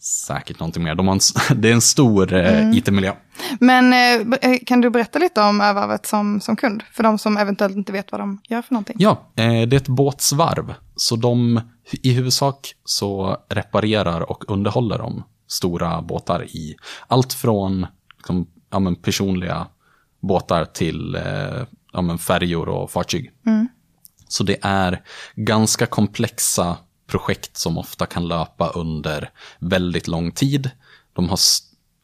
Säkert 0.00 0.58
någonting 0.58 0.82
mer. 0.82 0.94
De 0.94 1.08
en, 1.08 1.20
det 1.60 1.68
är 1.68 1.72
en 1.72 1.80
stor 1.80 2.32
eh, 2.32 2.58
Mm. 2.58 2.72
IT-miljö. 2.78 3.12
Men 3.60 3.92
eh, 3.92 4.50
eh, 4.50 4.58
kan 4.66 4.80
du 4.80 4.90
berätta 4.90 5.18
lite 5.18 5.40
om 5.40 5.60
Övarvet 5.60 6.06
som, 6.06 6.40
som 6.40 6.56
kund? 6.56 6.82
För 6.92 7.02
de 7.02 7.18
som 7.18 7.36
eventuellt 7.36 7.76
inte 7.76 7.92
vet 7.92 8.12
vad 8.12 8.20
de 8.20 8.40
gör 8.48 8.62
för 8.62 8.74
någonting. 8.74 8.96
Ja, 8.98 9.32
det 9.34 9.42
är 9.42 9.74
ett 9.74 9.88
båtsvarv. 9.88 10.74
Så 10.96 11.16
de 11.16 11.60
i 12.02 12.12
huvudsak 12.12 12.74
så 12.84 13.36
reparerar 13.48 14.20
och 14.30 14.50
underhåller 14.50 14.98
de 14.98 15.24
stora 15.48 16.02
båtar 16.02 16.44
i 16.44 16.76
allt 17.08 17.32
från 17.32 17.86
liksom, 18.16 18.46
ja, 18.70 18.94
personliga 19.02 19.66
båtar 20.22 20.64
till 20.64 21.14
eh, 21.14 21.62
ja, 21.92 22.02
men 22.02 22.18
färjor 22.18 22.68
och 22.68 22.90
fartyg. 22.90 23.32
Så 24.28 24.44
det 24.44 24.56
är 24.62 25.02
ganska 25.34 25.86
komplexa 25.86 26.76
projekt 27.06 27.56
som 27.56 27.78
ofta 27.78 28.06
kan 28.06 28.28
löpa 28.28 28.68
under 28.68 29.30
väldigt 29.58 30.08
lång 30.08 30.32
tid. 30.32 30.70
De 31.12 31.28
har 31.28 31.38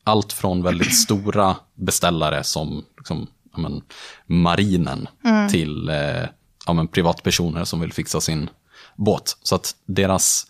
allt 0.05 0.33
från 0.33 0.63
väldigt 0.63 0.99
stora 1.03 1.57
beställare 1.75 2.45
som 2.45 2.85
liksom, 2.97 3.27
ja, 3.53 3.59
men, 3.59 3.83
marinen 4.27 5.09
till 5.51 5.89
eh, 5.89 6.27
ja, 6.67 6.73
men, 6.73 6.89
privatpersoner 6.89 7.65
som 7.65 7.81
vill 7.81 7.93
fixa 7.93 8.21
sin 8.21 8.51
båt. 8.97 9.37
Så 9.43 9.55
att 9.55 9.75
deras 9.87 10.47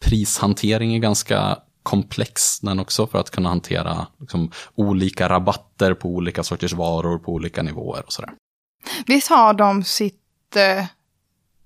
prishantering 0.00 0.94
är 0.94 0.98
ganska 0.98 1.58
komplex 1.82 2.60
den 2.60 2.80
också 2.80 3.06
för 3.06 3.18
att 3.18 3.30
kunna 3.30 3.48
hantera 3.48 4.06
liksom, 4.20 4.50
olika 4.74 5.28
rabatter 5.28 5.94
på 5.94 6.08
olika 6.08 6.42
sorters 6.42 6.72
varor 6.72 7.18
på 7.18 7.32
olika 7.32 7.62
nivåer 7.62 8.02
och 8.06 8.12
sådär. 8.12 8.30
Visst 9.06 9.28
har 9.28 9.54
de 9.54 9.84
sitt 9.84 10.56
eh, 10.56 10.84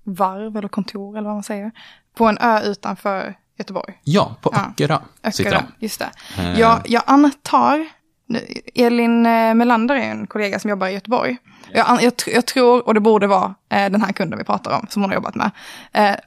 varv 0.03 0.57
eller 0.57 0.67
kontor 0.67 1.17
eller 1.17 1.27
vad 1.27 1.35
man 1.35 1.43
säger 1.43 1.71
på 2.17 2.25
en 2.25 2.37
ö 2.37 2.61
utanför 2.63 3.35
Göteborg? 3.57 3.99
Ja, 4.03 4.35
på 4.41 4.49
Ja. 4.53 4.59
Öckerö 4.71 4.97
sitter 5.31 5.49
Öckerö, 5.49 5.61
de. 5.79 5.85
just 5.85 5.99
det. 5.99 6.11
Eh. 6.37 6.59
Jag, 6.59 6.81
jag 6.85 7.03
antar, 7.05 7.87
Elin 8.75 9.25
eh, 9.25 9.53
Melander 9.53 9.95
är 9.95 10.11
en 10.11 10.27
kollega 10.27 10.59
som 10.59 10.69
jobbar 10.69 10.87
i 10.87 10.93
Göteborg. 10.93 11.37
Jag, 11.71 12.03
jag, 12.03 12.13
jag 12.27 12.45
tror, 12.45 12.87
och 12.87 12.93
det 12.93 12.99
borde 12.99 13.27
vara 13.27 13.55
eh, 13.69 13.91
den 13.91 14.01
här 14.01 14.13
kunden 14.13 14.39
vi 14.39 14.45
pratar 14.45 14.79
om, 14.79 14.87
som 14.89 15.01
hon 15.01 15.11
har 15.11 15.15
jobbat 15.15 15.35
med. 15.35 15.51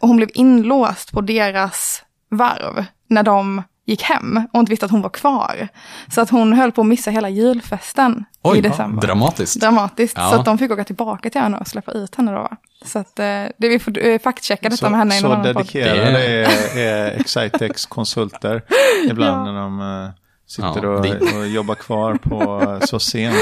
Och 0.01 0.09
hon 0.09 0.17
blev 0.17 0.31
inlåst 0.35 1.13
på 1.13 1.21
deras 1.21 2.03
varv 2.31 2.85
när 3.09 3.23
de 3.23 3.63
gick 3.87 4.03
hem 4.03 4.41
och 4.53 4.61
inte 4.61 4.71
visste 4.71 4.87
att 4.87 4.93
hon 4.93 5.03
var 5.03 5.11
kvar. 5.11 5.69
Så 6.15 6.21
att 6.21 6.31
hon 6.31 6.53
höll 6.53 6.73
på 6.73 6.81
att 6.81 6.87
missa 6.87 7.11
hela 7.11 7.29
julfesten 7.29 8.25
Oj, 8.43 8.59
i 8.59 8.61
december. 8.61 9.07
dramatiskt. 9.07 9.61
Dramatiskt. 9.61 10.17
Ja. 10.17 10.31
Så 10.31 10.37
att 10.39 10.45
de 10.45 10.59
fick 10.59 10.71
åka 10.71 10.85
tillbaka 10.85 11.31
till 11.31 11.41
henne 11.41 11.59
och 11.59 11.69
släppa 11.69 11.93
ut 11.93 12.15
henne 12.15 12.33
då. 12.33 12.49
Så 12.85 12.99
att 12.99 13.19
eh, 13.19 13.25
det, 13.57 13.69
vi 13.69 13.79
får 13.79 13.99
eh, 14.07 14.19
faktchecka 14.19 14.69
detta 14.69 14.77
Så, 14.87 14.91
med 14.91 14.99
henne 14.99 15.19
i 15.19 15.21
någon 15.21 15.31
så 15.31 15.35
annan 15.35 15.55
podd. 15.55 15.57
dedikerade 15.67 16.27
är, 16.27 16.79
är 16.79 17.21
Excitex 17.21 17.87
konsulter 17.87 18.63
ibland 19.11 19.49
Ja. 19.49 19.53
när 19.53 19.61
de 19.61 19.81
eh, 19.81 20.11
sitter 20.47 20.83
Ja, 20.83 20.91
och, 20.91 21.39
och 21.41 21.47
jobbar 21.47 21.75
kvar 21.75 22.15
på 22.15 22.79
så 22.87 22.99
sent. 22.99 23.37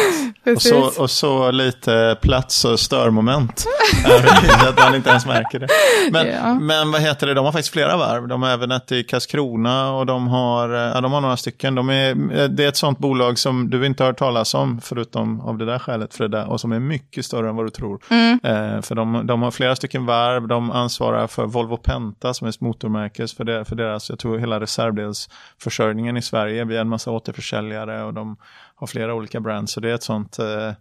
Och 0.56 0.62
så, 0.62 1.02
och 1.02 1.10
så 1.10 1.50
lite 1.50 2.18
plats 2.22 2.64
och 2.64 2.80
störmoment. 2.80 3.64
att 4.68 4.78
man 4.78 4.94
inte 4.94 5.10
ens 5.10 5.26
märker 5.26 5.58
det. 5.58 5.68
Men, 6.12 6.26
Ja. 6.26 6.54
men 6.54 6.90
vad 6.90 7.00
heter 7.00 7.26
det, 7.26 7.34
de 7.34 7.44
har 7.44 7.52
faktiskt 7.52 7.72
flera 7.72 7.96
varv. 7.96 8.28
De 8.28 8.42
har 8.42 8.50
även 8.50 8.70
ett 8.70 8.92
i 8.92 9.04
Karlskrona 9.04 9.92
och 9.92 10.06
de 10.06 10.28
har, 10.28 10.68
ja, 10.68 11.00
de 11.00 11.12
har 11.12 11.20
några 11.20 11.36
stycken. 11.36 11.74
De 11.74 11.90
är, 11.90 12.14
det 12.48 12.64
är 12.64 12.68
ett 12.68 12.76
sånt 12.76 12.98
bolag 12.98 13.38
som 13.38 13.70
du 13.70 13.86
inte 13.86 14.02
har 14.02 14.08
hört 14.10 14.18
talas 14.18 14.54
om, 14.54 14.80
förutom 14.80 15.40
av 15.40 15.58
det 15.58 15.64
där 15.66 15.78
skälet 15.78 16.14
Frida, 16.14 16.46
och 16.46 16.60
som 16.60 16.72
är 16.72 16.80
mycket 16.80 17.24
större 17.24 17.48
än 17.48 17.56
vad 17.56 17.66
du 17.66 17.70
tror. 17.70 18.00
Eh, 18.42 18.80
för 18.80 18.94
de, 18.94 19.26
de 19.26 19.42
har 19.42 19.50
flera 19.50 19.76
stycken 19.76 20.06
varv, 20.06 20.48
de 20.48 20.70
ansvarar 20.70 21.26
för 21.26 21.46
Volvo 21.46 21.76
Penta 21.76 22.34
som 22.34 22.44
är 22.46 22.48
ett 22.50 22.60
motormärke 22.60 23.26
för, 23.36 23.44
det, 23.44 23.64
för 23.64 23.76
deras, 23.76 24.10
jag 24.10 24.18
tror 24.18 24.38
hela 24.38 24.60
reservdelsförsörjningen 24.60 26.16
i 26.16 26.22
Sverige 26.22 26.64
via 26.64 26.80
en 26.80 26.88
massa 26.94 27.10
återförsäljare 27.10 28.04
och 28.04 28.14
de 28.14 28.36
har 28.74 28.86
flera 28.86 29.14
olika 29.14 29.40
brands. 29.40 29.72
Så 29.72 29.80
det 29.80 29.90
är 29.90 29.94
ett 29.94 30.02
sånt 30.02 30.38
eh, 30.38 30.72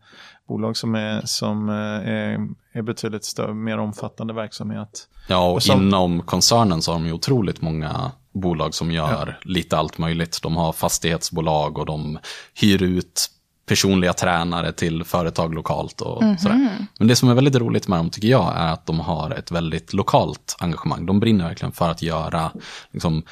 bolag 0.47 0.77
som 0.77 0.95
är, 0.95 1.21
som, 1.25 1.69
eh, 1.69 1.75
är, 2.13 2.47
är 2.73 2.81
betydligt 2.81 3.25
större, 3.25 3.53
mer 3.53 3.77
omfattande 3.77 4.33
verksamhet. 4.33 5.07
Ja, 5.27 5.47
och, 5.47 5.53
Och 5.53 5.63
som- 5.63 5.81
inom 5.81 6.21
koncernen 6.21 6.81
så 6.81 6.91
har 6.91 6.99
de 6.99 7.05
ju 7.05 7.13
otroligt 7.13 7.61
många 7.61 8.11
bolag 8.33 8.73
som 8.73 8.91
gör 8.91 9.39
lite 9.43 9.77
allt 9.77 9.97
möjligt. 9.97 10.39
De 10.43 10.55
har 10.57 10.73
fastighetsbolag 10.73 11.77
och 11.77 11.85
de 11.85 12.19
hyr 12.61 12.83
ut 12.83 13.29
personliga 13.65 14.13
tränare 14.13 14.71
till 14.71 15.03
företag 15.03 15.53
lokalt 15.53 16.01
och 16.01 16.23
sådär. 16.39 16.77
Men 16.99 17.07
det 17.07 17.15
som 17.15 17.29
är 17.29 17.33
väldigt 17.33 17.55
roligt 17.55 17.87
med 17.87 17.99
dem 17.99 18.09
tycker 18.09 18.27
jag 18.27 18.53
är 18.55 18.73
att 18.73 18.85
de 18.85 18.99
har 18.99 19.31
ett 19.31 19.51
väldigt 19.51 19.93
lokalt 19.93 20.55
engagemang. 20.59 21.05
De 21.05 21.19
brinner 21.19 21.47
verkligen 21.47 21.71
för 21.71 21.89
att 21.89 22.01
göra, 22.01 22.51
liksom, 22.91 23.23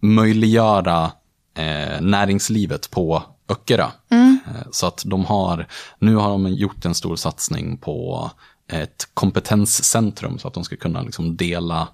möjliggöra 0.00 1.12
eh, 1.60 2.00
näringslivet 2.00 2.90
på 2.90 3.22
Öckerö. 3.48 3.82
Eh, 4.10 4.26
Så 4.70 4.86
att 4.86 5.02
de 5.06 5.24
har, 5.24 5.66
nu 5.98 6.14
har 6.16 6.28
de 6.30 6.48
gjort 6.48 6.84
en 6.84 6.94
stor 6.94 7.16
satsning 7.16 7.76
på 7.76 8.30
ett 8.72 9.08
kompetenscentrum 9.14 10.38
så 10.38 10.48
att 10.48 10.54
de 10.54 10.64
ska 10.64 10.76
kunna 10.76 11.02
liksom 11.02 11.36
dela, 11.36 11.88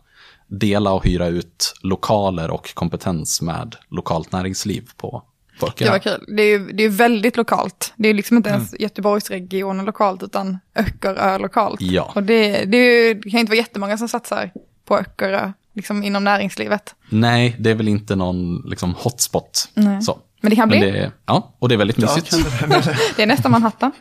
dela 0.47 0.93
och 0.93 1.05
hyra 1.07 1.27
ut 1.27 1.75
lokaler 1.83 2.51
och 2.51 2.75
kompetens 2.75 3.43
med 3.43 3.77
lokalt 3.89 4.33
näringsliv 4.33 4.91
på, 4.97 5.23
på 5.61 5.67
Det 5.77 5.89
var 5.89 5.97
Öckerö. 5.97 6.17
kul. 6.19 6.37
Det 6.37 6.43
är 6.43 6.59
ju 6.59 6.73
det 6.73 6.83
är 6.85 6.89
väldigt 6.89 7.37
lokalt. 7.37 7.93
Det 7.97 8.09
är 8.09 8.15
liksom 8.15 8.37
inte 8.37 8.51
ens 8.51 8.75
Göteborgsregionen 8.81 9.85
lokalt 9.85 10.23
utan 10.23 10.59
Öckerö 10.75 11.39
lokalt. 11.39 11.81
Ja. 11.81 12.13
Och 12.15 12.23
det, 12.23 12.65
det, 12.65 12.77
är 12.79 13.15
det 13.15 13.31
kan 13.31 13.41
inte 13.41 13.51
vara 13.51 13.59
jättemånga 13.59 13.99
som 13.99 14.09
satsar 14.09 14.51
på 14.85 14.97
Öckerö 14.99 15.53
liksom 15.77 16.03
inom 16.03 16.25
näringslivet. 16.25 16.95
Nej, 17.09 17.57
det 17.59 17.71
är 17.71 17.75
väl 17.75 17.89
inte 17.89 18.17
någon 18.17 18.63
liksom, 18.67 18.95
hotspot. 18.95 19.69
Nej. 19.75 20.03
Så. 20.03 20.19
Men 20.41 20.51
det 20.51 20.57
kan 20.57 20.69
bli. 20.69 20.81
det, 20.81 21.13
ja, 21.27 21.55
och 21.59 21.69
det 21.69 21.75
är 21.75 21.77
väldigt 21.79 21.99
mysigt. 21.99 22.31
Det 23.17 23.23
är 23.23 23.27
nästan 23.27 23.51
Manhattan. 23.53 23.93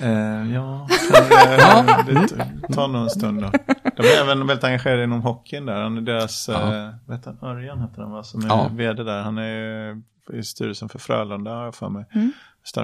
Eh, 0.00 0.10
ja, 0.54 0.88
kan, 1.58 1.88
eh, 1.88 2.22
det 2.68 2.74
tar 2.74 2.88
nog 2.88 3.02
en 3.02 3.10
stund 3.10 3.42
då. 3.42 3.50
De 3.96 4.02
är 4.02 4.20
även 4.22 4.46
väldigt 4.46 4.64
engagerade 4.64 5.04
inom 5.04 5.22
hockeyn 5.22 5.66
där. 5.66 5.82
Han 5.82 5.96
är 5.96 6.00
deras, 6.00 6.48
eh, 6.48 6.90
vet 7.08 7.24
han, 7.24 7.38
Örjan 7.42 7.80
heter 7.80 8.02
han 8.02 8.10
va, 8.10 8.22
som 8.22 8.44
är 8.44 8.48
Ja. 8.48 8.68
vd 8.72 9.02
där. 9.02 9.22
Han 9.22 9.38
är 9.38 9.48
ju 9.48 10.02
i 10.38 10.42
styrelsen 10.42 10.88
för 10.88 10.98
Frölunda 10.98 11.50
har 11.50 11.64
jag 11.64 11.74
för 11.74 11.88
mig. 11.88 12.04
Mm. 12.14 12.32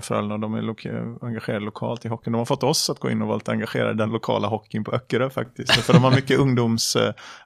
Frölunda, 0.03 0.39
de 0.39 0.55
är 0.55 0.63
loka- 0.63 1.19
engagerade 1.23 1.65
lokalt 1.65 2.05
i 2.05 2.09
hockeyn. 2.09 2.33
De 2.33 2.39
har 2.39 2.45
fått 2.47 2.63
oss 2.63 2.91
att 2.91 2.99
gå 2.99 3.11
in 3.11 3.23
och 3.23 3.29
vara 3.29 3.37
lite 3.37 3.51
engagerade 3.51 3.91
i 3.91 3.95
den 3.95 4.11
lokala 4.11 4.49
hockeyn 4.49 4.85
på 4.85 4.93
Öckerö 4.93 5.31
faktiskt. 5.31 5.73
För 5.73 5.93
de 5.93 6.05
har 6.05 6.11
mycket 6.11 6.39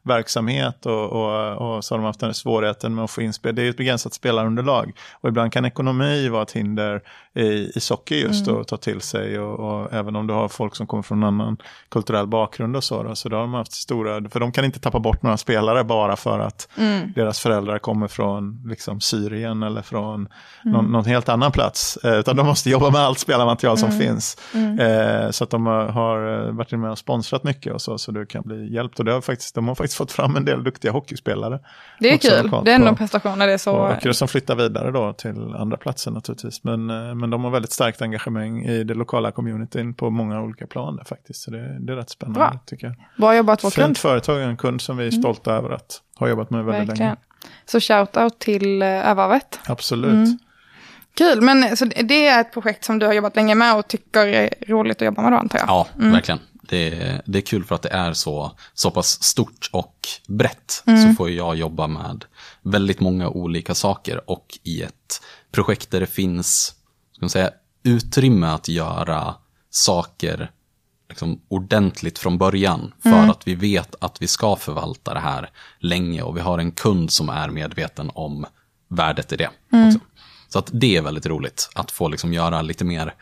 ungdomsverksamhet 0.03 0.87
och, 0.87 1.13
och, 1.13 1.77
och 1.77 1.85
så 1.85 1.95
har 1.95 1.99
de 1.99 2.05
haft 2.05 2.21
den 2.21 2.35
svårigheten 2.35 2.95
med 2.95 3.05
att 3.05 3.11
få 3.11 3.23
in 3.23 3.33
spel. 3.33 3.55
Det 3.55 3.63
är 3.63 3.71
ett 3.71 3.77
begränsat 3.77 4.15
spelarunderlag. 4.15 4.93
Och 5.21 5.29
ibland 5.29 5.53
kan 5.53 5.65
ekonomi 5.65 6.29
vara 6.29 6.43
ett 6.43 6.53
hinder 6.53 7.03
i, 7.35 7.73
i 7.75 7.81
socker 7.81 8.17
just 8.17 8.49
att 8.49 8.69
ta 8.69 8.77
till 8.77 9.01
sig. 9.01 9.39
Och, 9.39 9.83
och 9.83 9.93
även 9.93 10.17
om 10.17 10.27
du 10.27 10.35
har 10.35 10.49
folk 10.49 10.77
som 10.77 10.87
kommer 10.87 11.03
från 11.03 11.23
en 11.23 11.29
annan 11.29 11.57
kulturell 11.89 12.27
bakgrund 12.27 12.77
och 12.77 12.85
så. 12.85 13.03
Då, 13.03 13.15
så 13.15 13.29
då 13.29 13.37
har 13.37 13.43
de 13.43 13.55
haft 13.55 13.73
stora, 13.73 14.31
för 14.31 14.41
de 14.41 14.53
kan 14.53 14.65
inte 14.65 14.81
tappa 14.81 14.99
bort 14.99 15.23
några 15.23 15.37
spelare 15.37 15.85
bara 15.85 16.17
för 16.17 16.39
att 16.39 16.69
deras 17.15 17.41
föräldrar 17.41 17.79
kommer 17.79 18.09
från 18.09 18.63
liksom, 18.67 19.01
Syrien 19.01 19.63
eller 19.63 19.83
från 19.83 20.29
någon, 20.65 20.93
någon 20.93 21.05
helt 21.05 21.29
annan 21.29 21.53
plats. 21.53 21.97
Eh, 22.05 22.19
utan 22.19 22.37
de 22.37 22.47
måste 22.47 22.71
jobba 22.71 22.91
med 22.91 23.01
allt 23.01 23.19
spelarmaterial 23.19 23.79
som 23.79 23.93
finns. 23.93 24.37
Eh, 24.81 25.31
så 25.31 25.45
att 25.45 25.51
de 25.51 25.67
har, 25.67 25.85
har 25.85 26.47
eh, 26.47 26.53
varit 26.53 26.73
med 26.73 26.91
och 26.91 26.99
sponsrat 26.99 27.45
mycket 27.45 27.73
och 27.73 27.83
så, 27.83 27.99
så 27.99 28.13
du 28.13 28.27
kan 28.27 28.43
bli 28.43 28.75
hjälpt. 28.75 28.99
Och 28.99 29.05
det 29.05 29.13
har 29.13 29.21
faktiskt, 29.21 29.55
de 29.55 29.69
har 29.69 29.75
faktiskt 29.75 29.99
fått 29.99 30.13
fram 30.13 30.37
en 30.37 30.45
del 30.45 30.65
duktiga 30.65 30.93
hockeyspelare. 30.93 31.61
Det 32.01 32.13
är 32.13 32.19
kul. 32.19 32.51
Det 32.65 32.71
är 32.71 32.75
ändå 32.75 32.89
en 32.89 32.97
prestation 32.97 33.39
när 33.39 33.47
det 33.47 33.53
är 33.53 33.59
så. 33.59 33.73
Och 33.73 33.91
Öckerö 33.91 34.15
som 34.15 34.29
flyttar 34.29 34.55
vidare 34.55 34.91
då 34.91 35.13
till 35.13 35.55
andra 35.55 35.77
platser 35.77 36.11
naturligtvis. 36.11 36.65
Men, 36.65 36.91
eh, 36.91 37.15
men 37.23 37.31
de 37.31 37.45
har 37.45 37.51
väldigt 37.51 37.73
starkt 37.73 38.03
engagemang 38.03 38.65
i 38.65 38.85
det 38.85 38.95
lokala 38.95 39.33
communityn 39.33 39.95
på 39.95 40.11
många 40.11 40.41
olika 40.43 40.67
plan 40.67 40.97
där 40.97 41.05
faktiskt. 41.05 41.41
Så 41.43 41.51
det, 41.51 41.79
det 41.81 41.93
är 41.93 41.97
rätt 41.97 42.11
spännande 42.11 42.39
Bra. 42.41 42.59
tycker 42.67 42.87
jag. 42.87 42.97
Bra 43.19 43.37
jobbat 43.37 43.65
vår 43.65 43.71
kund. 43.71 43.87
Fint 43.87 43.99
företag, 43.99 44.43
en 44.43 44.57
kund 44.57 44.81
som 44.81 44.97
vi 44.97 45.07
är 45.07 45.11
stolta 45.11 45.53
över 45.53 45.71
att 45.71 46.01
ha 46.19 46.29
jobbat 46.29 46.51
med 46.51 46.65
väldigt 46.65 46.89
Verkligen. 46.89 47.09
länge. 47.09 47.21
Så 47.67 47.79
shout-out 47.79 48.39
till 48.39 48.83
Övarvet. 48.83 49.61
Absolut. 49.67 50.29
Kul, 51.15 51.41
men 51.41 51.77
så 51.77 51.85
det 51.85 52.27
är 52.27 52.41
ett 52.41 52.53
projekt 52.53 52.85
som 52.85 52.99
du 52.99 53.07
har 53.07 53.13
jobbat 53.13 53.37
länge 53.37 53.55
med 53.55 53.77
och 53.77 53.89
tycker 53.89 54.27
är 54.27 54.51
roligt 54.67 54.97
att 55.03 55.07
jobba 55.07 55.23
med 55.23 55.33
då 55.33 55.37
antar 55.37 55.59
jag. 55.59 55.69
Ja, 55.69 55.87
verkligen. 55.95 56.41
Det, 56.69 56.77
är- 56.89 57.23
det 57.27 57.39
är 57.39 57.43
kul 57.43 57.65
för 57.65 57.75
att 57.75 57.83
det 57.83 57.89
är 57.89 58.13
så, 58.13 58.53
så 58.75 58.91
pass 58.91 59.23
stort 59.23 59.71
och 59.73 59.97
brett. 60.29 60.83
Mm. 60.87 61.03
Så 61.09 61.15
får 61.17 61.31
jag 61.31 61.57
jobba 61.57 61.87
med 61.87 62.25
väldigt 62.63 63.01
många 63.01 63.29
olika 63.29 63.75
saker 63.75 64.31
och 64.31 64.47
i 64.63 64.83
ett 64.83 65.23
projekt 65.53 65.91
där 65.91 66.01
det 66.01 66.07
finns 66.07 66.75
ska 67.23 67.39
man 67.39 67.45
säga, 67.45 67.51
utrymme 67.83 68.47
att 68.47 68.69
göra 68.69 69.35
saker 69.71 70.51
liksom, 71.09 71.41
ordentligt 71.49 72.19
från 72.19 72.39
början. 72.39 72.95
För 73.03 73.09
Mm. 73.09 73.31
att 73.31 73.49
vi 73.49 73.55
vet 73.55 73.95
att 74.01 74.23
vi 74.23 74.27
ska 74.27 74.57
förvalta 74.57 75.15
det 75.15 75.21
här 75.21 75.51
länge 75.79 76.23
och 76.23 76.37
vi 76.37 76.41
har 76.41 76.59
en 76.59 76.73
kund 76.73 77.11
som 77.11 77.29
är 77.29 77.49
medveten 77.49 78.11
om 78.15 78.47
värdet 78.89 79.33
i 79.33 79.37
det. 79.37 79.51
Mm. 79.73 80.01
Så 80.49 80.59
att 80.59 80.71
det 80.73 80.97
är 80.97 81.03
väldigt 81.03 81.27
roligt 81.27 81.71
att 81.75 81.91
få 81.91 82.09
liksom 82.09 82.33
göra 82.33 82.63
lite 82.63 82.85
mer 82.85 83.15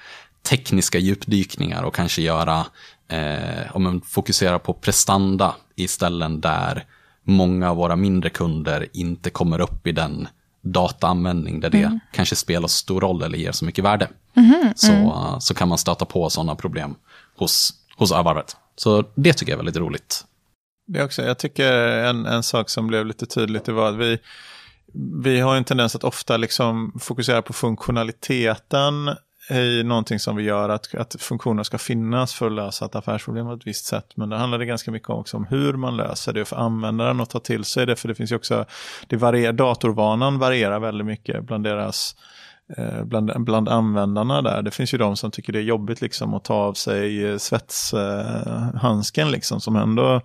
tekniska 0.43 0.99
djupdykningar 0.99 1.83
och 1.83 1.95
kanske 1.95 2.23
göra, 2.23 2.67
eh, 3.09 3.77
om 3.77 3.83
man 3.83 4.01
fokuserar 4.01 4.59
på 4.59 4.73
prestanda 4.73 5.55
i 5.77 5.89
ställen 5.89 6.41
där 6.41 6.85
många 7.23 7.71
av 7.71 7.77
våra 7.77 7.97
mindre 7.97 8.31
kunder 8.31 8.87
inte 8.93 9.31
kommer 9.31 9.61
upp 9.61 9.87
i 9.87 9.93
den 9.93 10.29
dataanvändning 10.63 11.61
där 11.61 11.71
det 11.71 11.99
kanske 12.13 12.37
spelar 12.37 12.69
stor 12.69 13.01
roll 13.01 13.23
eller 13.23 13.39
ger 13.39 13.53
så 13.53 13.65
mycket 13.65 13.85
värde. 13.85 14.09
Så, 14.75 15.37
så 15.41 15.55
kan 15.55 15.69
man 15.69 15.79
stöta 15.79 16.05
på 16.05 16.31
sådana 16.31 16.55
problem 16.55 16.95
hos, 17.37 17.73
hos 17.97 18.13
övarvet. 18.13 18.57
Så 18.77 19.05
det 19.15 19.33
tycker 19.33 19.53
jag 19.53 19.57
är 19.57 19.65
väldigt 19.65 19.77
roligt. 19.77 20.25
Det 20.87 21.05
också, 21.05 21.23
jag 21.23 21.39
tycker 21.39 21.73
en, 21.89 22.27
en 22.27 22.43
sak 22.43 22.71
som 22.71 22.87
blev 22.87 23.07
lite 23.07 23.27
tydligt 23.27 23.65
det 23.65 23.73
var 23.73 23.89
att 23.89 23.97
vi, 23.97 24.19
vi 25.23 25.41
har 25.41 25.57
en 25.57 25.65
tendens 25.65 25.97
att 25.97 26.05
ofta 26.05 26.37
liksom 26.37 26.93
fokusera 27.01 27.43
på 27.43 27.53
funktionaliteten 27.53 29.11
i 29.51 29.83
någonting 29.85 30.19
som 30.19 30.37
vi 30.37 30.43
gör, 30.43 30.69
att, 30.69 30.95
att 30.95 31.17
funktioner 31.19 31.63
ska 31.63 31.79
finnas 31.79 32.35
för 32.35 32.47
att 32.47 32.53
lösa 32.53 32.85
ett 32.85 32.95
affärsproblem 32.95 33.47
på 33.47 33.53
ett 33.53 33.67
visst 33.67 33.85
sätt. 33.85 34.07
Men 34.15 34.29
det 34.29 34.37
handlar 34.37 34.59
det 34.59 34.67
ganska 34.67 34.91
mycket 34.91 35.11
också 35.11 35.37
om 35.37 35.47
hur 35.47 35.73
man 35.73 35.97
löser 35.97 36.33
det 36.33 36.45
för 36.45 36.57
användaren 36.57 37.21
att 37.21 37.31
ta 37.31 37.41
till 37.41 37.65
sig 37.65 37.87
det. 37.87 37.97
För 37.97 38.09
det 38.09 38.15
finns 38.15 38.33
ju 38.33 38.37
också, 38.37 38.65
det 39.07 39.17
varierar, 39.17 39.53
datorvanan 39.53 40.39
varierar 40.39 40.81
väldigt 40.81 41.07
mycket 41.07 41.45
bland 41.45 41.65
deras 41.65 42.17
eh, 42.77 43.05
Bland, 43.05 43.45
bland 43.45 43.69
användarna 43.69 44.43
där. 44.43 44.63
Det 44.63 44.71
finns 44.71 44.95
ju 44.95 44.99
de 44.99 45.17
som 45.17 45.31
tycker 45.31 45.53
det 45.53 45.59
är 45.59 45.63
jobbigt 45.63 46.01
liksom 46.01 46.35
att 46.35 46.45
ta 46.45 46.55
av 46.55 46.75
sig 46.75 47.39
svetshandsken 47.39 49.31
liksom 49.31 49.61
som 49.61 49.77
ändå 49.77 50.21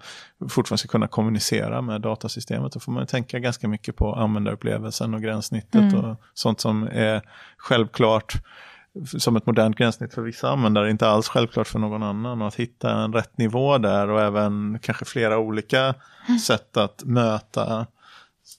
fortfarande 0.49 0.79
ska 0.79 0.87
kunna 0.87 1.07
kommunicera 1.07 1.81
med 1.81 2.01
datasystemet. 2.01 2.71
Då 2.71 2.79
får 2.79 2.91
man 2.91 3.03
ju 3.03 3.07
tänka 3.07 3.39
ganska 3.39 3.67
mycket 3.67 3.95
på 3.95 4.15
användarupplevelsen 4.15 5.13
och 5.13 5.21
gränssnittet 5.21 5.93
och 5.93 6.15
sånt 6.33 6.59
som 6.59 6.87
är 6.91 7.21
självklart 7.57 8.41
som 9.17 9.35
ett 9.35 9.45
modernt 9.45 9.77
gränssnitt 9.77 10.13
för 10.13 10.21
vissa 10.21 10.49
användare, 10.49 10.91
inte 10.91 11.07
alls 11.07 11.27
självklart 11.27 11.67
för 11.67 11.79
någon 11.79 12.03
annan. 12.03 12.41
Och 12.41 12.47
att 12.47 12.55
hitta 12.55 12.91
en 12.91 13.13
rätt 13.13 13.37
nivå 13.37 13.77
där 13.77 14.09
och 14.09 14.21
även 14.21 14.79
kanske 14.81 15.05
flera 15.05 15.37
olika 15.37 15.95
sätt 16.45 16.77
att 16.77 17.03
möta 17.03 17.87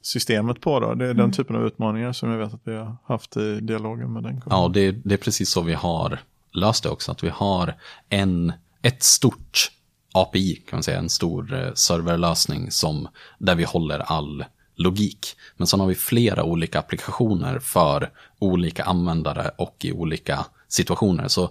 systemet 0.03 0.61
på. 0.61 0.81
Då. 0.81 0.95
Det 0.95 1.07
är 1.07 1.15
den 1.15 1.33
typen 1.33 1.57
av 1.57 1.67
utmaningar 1.67 2.13
som 2.13 2.31
jag 2.31 2.39
vet 2.39 2.55
att 2.55 2.61
vi 2.65 2.77
har 2.77 2.97
haft 3.05 3.37
i 3.37 3.61
dialogen 3.61 4.13
med 4.13 4.23
den. 4.23 4.43
Ja, 4.51 4.65
och 4.65 4.71
det, 4.71 4.93
det 4.93 5.15
är 5.15 5.19
precis 5.19 5.51
så 5.51 5.63
vi 5.63 5.75
har 5.75 6.19
löst 6.53 6.83
det 6.83 6.89
också. 6.89 7.13
Att 7.13 7.25
vi 7.25 7.29
har 7.29 7.75
en, 8.09 8.53
ett 8.83 9.03
stort 9.03 9.71
API, 10.13 10.55
kan 10.57 10.77
man 10.77 10.83
säga, 10.83 10.99
en 10.99 11.09
stor 11.09 11.55
eh, 11.55 11.73
serverlösning 11.75 12.71
som, 12.71 13.09
där 13.39 13.55
vi 13.55 13.65
håller 13.65 13.99
all 13.99 14.45
logik. 14.77 15.37
Men 15.57 15.67
sen 15.67 15.81
har 15.81 15.87
vi 15.87 15.95
flera 15.95 16.45
olika 16.45 16.79
applikationer 16.79 17.59
för 17.59 18.11
olika 18.39 18.85
användare 18.85 19.51
och 19.59 19.77
i 19.85 19.93
olika 19.93 20.47
situationer. 20.69 21.29
Så 21.29 21.51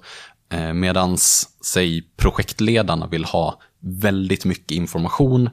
eh, 0.52 0.74
medans, 0.74 1.50
säg 1.66 2.02
projektledarna 2.18 3.08
vill 3.08 3.26
ha 3.26 3.62
väldigt 3.80 4.46
mycket 4.46 4.72
information 4.72 5.50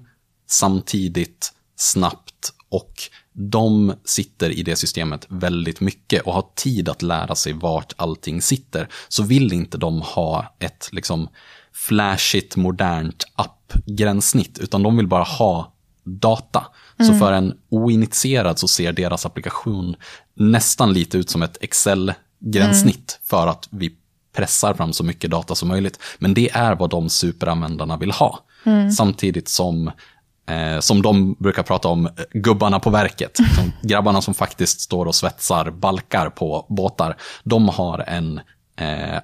samtidigt, 0.47 1.52
snabbt 1.76 2.52
och 2.69 2.95
de 3.33 3.95
sitter 4.05 4.50
i 4.50 4.62
det 4.62 4.76
systemet 4.76 5.26
väldigt 5.29 5.81
mycket 5.81 6.23
och 6.23 6.33
har 6.33 6.45
tid 6.55 6.88
att 6.88 7.02
lära 7.02 7.35
sig 7.35 7.52
vart 7.52 7.93
allting 7.97 8.43
sitter, 8.43 8.88
så 9.09 9.23
vill 9.23 9.52
inte 9.52 9.79
de 9.79 10.00
ha 10.00 10.57
ett 10.59 10.88
liksom 10.93 11.29
flashigt, 11.73 12.57
modernt 12.57 13.25
appgränssnitt, 13.35 14.59
utan 14.59 14.83
de 14.83 14.97
vill 14.97 15.07
bara 15.07 15.23
ha 15.23 15.72
data. 16.05 16.67
Mm. 16.99 17.13
Så 17.13 17.19
för 17.19 17.33
en 17.33 17.55
oinitierad 17.69 18.59
så 18.59 18.69
ser 18.69 18.93
deras 18.93 19.27
applikation 19.27 19.97
nästan 20.35 20.93
lite 20.93 21.19
ut 21.19 21.31
som 21.31 21.43
ett 21.43 21.57
Excel-gränssnitt 21.61 23.19
mm. 23.19 23.27
för 23.27 23.47
att 23.47 23.69
vi 23.71 23.93
pressar 24.37 24.75
fram 24.75 24.93
så 24.93 25.05
mycket 25.05 25.31
data 25.31 25.55
som 25.55 25.69
möjligt. 25.69 25.99
Men 26.19 26.35
det 26.35 26.51
är 26.51 26.75
vad 26.75 26.91
de 26.91 27.09
superanvändarna 27.09 27.97
vill 27.97 28.11
ha. 28.11 28.39
Mm. 28.65 28.91
Samtidigt 28.91 29.49
som 29.49 29.91
Eh, 30.49 30.81
som 30.81 31.03
de 31.03 31.37
brukar 31.39 31.63
prata 31.63 31.89
om, 31.89 32.09
gubbarna 32.33 32.81
på 32.81 32.91
verket. 32.91 33.37
Som 33.37 33.73
grabbarna 33.89 34.23
som 34.23 34.35
faktiskt 34.35 34.81
står 34.81 35.07
och 35.07 35.15
svetsar 35.15 35.71
balkar 35.71 36.31
på 36.31 36.67
båtar. 36.69 37.17
De 37.45 37.69
har 37.69 38.05
en 38.07 38.39
eh, 38.39 38.43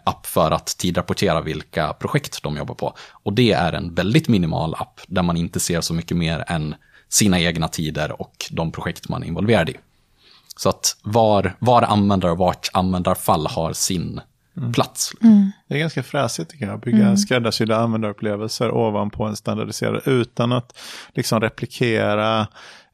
app 0.04 0.26
för 0.26 0.50
att 0.50 0.66
tidrapportera 0.66 1.40
vilka 1.40 1.92
projekt 1.92 2.42
de 2.42 2.56
jobbar 2.56 2.74
på. 2.74 2.94
Och 3.10 3.32
det 3.32 3.52
är 3.52 3.72
en 3.72 3.94
väldigt 3.94 4.28
minimal 4.28 4.74
app 4.74 5.00
där 5.06 5.22
man 5.22 5.36
inte 5.36 5.60
ser 5.60 5.80
så 5.80 5.94
mycket 5.94 6.16
mer 6.16 6.44
än 6.46 6.74
sina 7.08 7.40
egna 7.40 7.68
tider 7.68 8.20
och 8.22 8.46
de 8.50 8.72
projekt 8.72 9.08
man 9.08 9.22
är 9.22 9.26
involverad 9.26 9.68
i. 9.68 9.76
Så 10.56 10.68
att 10.68 10.96
var, 11.02 11.56
var 11.58 11.82
användare 11.82 12.32
och 12.32 12.38
vart 12.38 12.68
användarfall 12.72 13.46
har 13.46 13.72
sin 13.72 14.20
mm. 14.56 14.72
plats. 14.72 15.12
Mm. 15.22 15.50
Det 15.68 15.74
är 15.74 15.78
ganska 15.78 16.02
fräsigt 16.02 16.50
tycker 16.50 16.66
jag, 16.66 16.74
att 16.74 16.84
bygga 16.84 17.02
mm. 17.02 17.16
skräddarsydda 17.16 17.76
användarupplevelser 17.76 18.70
ovanpå 18.70 19.24
en 19.24 19.36
standardiserad 19.36 20.02
utan 20.04 20.52
att 20.52 20.78
liksom 21.14 21.40
replikera 21.40 22.46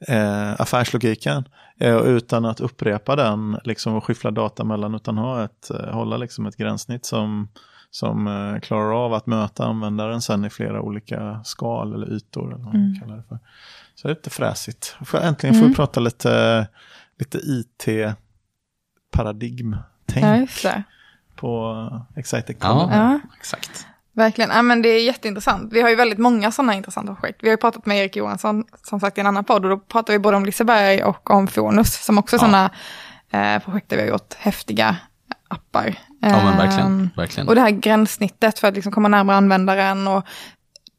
eh, 0.09 0.61
affärslogiken. 0.61 1.45
Eh, 1.79 1.97
utan 1.97 2.45
att 2.45 2.61
upprepa 2.61 3.17
den 3.17 3.59
liksom, 3.65 3.95
och 3.95 4.05
skyffla 4.05 4.31
data 4.31 4.65
mellan 4.65 4.95
utan 4.95 5.19
ha 5.19 5.45
ett, 5.45 5.71
eh, 5.71 5.93
hålla 5.93 6.17
liksom 6.17 6.47
ett 6.47 6.57
gränssnitt 6.57 7.07
som, 7.07 7.49
som 7.91 8.27
eh, 8.27 8.61
klarar 8.61 9.05
av 9.05 9.15
att 9.15 9.27
möta 9.27 9.65
användaren 9.65 10.21
sen 10.21 10.45
i 10.45 10.51
flera 10.51 10.81
olika 10.81 11.41
skal 11.45 11.95
eller 11.95 12.13
ytor. 12.13 12.47
Eller 12.47 12.65
vad 12.65 12.75
man 12.75 12.75
mm. 12.75 13.01
kallar 13.01 13.17
det 13.17 13.23
för. 13.29 13.39
Så 13.95 14.09
det 14.09 14.13
är 14.13 14.15
lite 14.15 14.31
fräsigt. 14.31 14.97
Äntligen 15.23 15.55
får 15.55 15.61
vi 15.61 15.67
mm. 15.67 15.75
prata 15.75 16.01
lite, 16.01 16.67
lite 17.19 17.39
IT-paradigm. 17.39 19.77
Tänk. 20.07 20.65
Ja, 20.65 20.83
på 21.37 22.07
Excitec. 22.17 22.57
Ja, 22.61 22.89
ja, 22.93 23.21
exakt. 23.37 23.87
Verkligen, 24.15 24.51
ja, 24.51 24.63
men 24.63 24.83
det 24.83 24.89
är 24.89 25.05
jätteintressant. 25.05 25.73
Vi 25.73 25.81
har 25.81 25.89
ju 25.89 25.95
väldigt 25.95 26.19
många 26.19 26.53
sådana 26.53 26.75
intressanta 26.75 27.15
projekt. 27.15 27.39
Vi 27.43 27.49
har 27.49 27.53
ju 27.53 27.57
pratat 27.57 27.87
med 27.87 27.99
Erik 27.99 28.17
Johansson, 28.17 28.65
som 28.83 29.01
sagt 29.01 29.19
i 29.19 29.21
en 29.21 29.27
annan 29.27 29.45
podd, 29.45 29.65
och 29.65 29.71
då 29.71 29.79
pratar 29.79 30.13
vi 30.13 30.19
både 30.19 30.37
om 30.37 30.45
Liseberg 30.45 31.05
och 31.05 31.31
om 31.31 31.47
Fonus, 31.49 32.05
som 32.05 32.19
också 32.19 32.37
är 32.37 32.39
ja. 32.39 32.41
sådana 32.41 32.71
eh, 33.31 33.63
projekt 33.63 33.89
där 33.89 33.97
vi 33.97 34.03
har 34.03 34.09
gjort 34.09 34.35
häftiga 34.35 34.97
appar. 35.49 35.95
Ja, 36.21 36.45
men 36.45 36.57
verkligen. 36.57 36.87
Um, 36.87 37.11
verkligen. 37.17 37.49
Och 37.49 37.55
det 37.55 37.61
här 37.61 37.71
gränssnittet 37.71 38.59
för 38.59 38.69
att 38.69 38.75
liksom 38.75 38.93
komma 38.93 39.09
närmare 39.09 39.37
användaren 39.37 40.09
och 40.09 40.25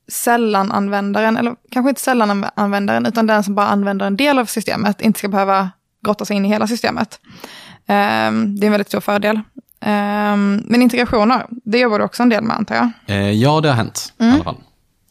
sällan-användaren, 0.07 1.37
eller 1.37 1.55
kanske 1.71 1.89
inte 1.89 2.01
sällan-användaren, 2.01 3.05
utan 3.05 3.27
den 3.27 3.43
som 3.43 3.55
bara 3.55 3.67
använder 3.67 4.07
en 4.07 4.17
del 4.17 4.39
av 4.39 4.45
systemet, 4.45 5.01
inte 5.01 5.19
ska 5.19 5.27
behöva 5.27 5.69
grotta 6.05 6.25
sig 6.25 6.35
in 6.35 6.45
i 6.45 6.49
hela 6.49 6.67
systemet. 6.67 7.19
Um, 7.87 8.55
det 8.55 8.65
är 8.65 8.65
en 8.65 8.71
väldigt 8.71 8.87
stor 8.87 9.01
fördel. 9.01 9.41
Um, 9.81 10.63
men 10.65 10.81
integrationer, 10.81 11.47
det 11.65 11.79
jobbar 11.79 11.99
du 11.99 12.05
också 12.05 12.23
en 12.23 12.29
del 12.29 12.43
med 12.43 12.57
antar 12.57 12.75
jag? 12.75 12.91
Eh, 13.07 13.31
ja, 13.31 13.61
det 13.61 13.67
har 13.67 13.75
hänt 13.75 14.13
mm. 14.19 14.31
i 14.31 14.35
alla 14.35 14.43
fall. 14.43 14.57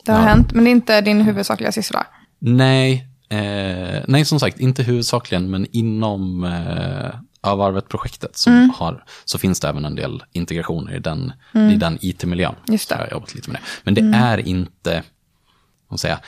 Det 0.04 0.12
har 0.12 0.18
ja. 0.18 0.26
hänt, 0.26 0.52
men 0.52 0.64
det 0.64 0.70
är 0.70 0.72
inte 0.72 1.00
din 1.00 1.20
huvudsakliga 1.20 1.72
syssla? 1.72 2.06
Nej, 2.38 3.08
eh, 3.28 4.02
nej 4.08 4.24
som 4.24 4.40
sagt, 4.40 4.60
inte 4.60 4.82
huvudsakligen, 4.82 5.50
men 5.50 5.66
inom 5.72 6.44
eh, 6.44 7.14
Övarvet-projektet 7.50 8.36
som 8.36 8.52
mm. 8.52 8.70
har, 8.70 9.04
så 9.24 9.38
finns 9.38 9.60
det 9.60 9.68
även 9.68 9.84
en 9.84 9.94
del 9.94 10.22
integrationer 10.32 10.96
i 10.96 10.98
den, 10.98 11.32
mm. 11.54 11.70
i 11.70 11.76
den 11.76 11.98
IT-miljön. 12.00 12.54
Just 12.68 12.88
det. 12.88 12.94
Jag 12.94 13.02
har 13.02 13.10
jobbat 13.10 13.34
lite 13.34 13.50
med 13.50 13.60
det. 13.60 13.66
Men 13.84 13.94
det 13.94 14.00
mm. 14.00 14.14
är 14.14 14.48
inte, 14.48 15.02
vad 15.88 16.00
säga, 16.00 16.18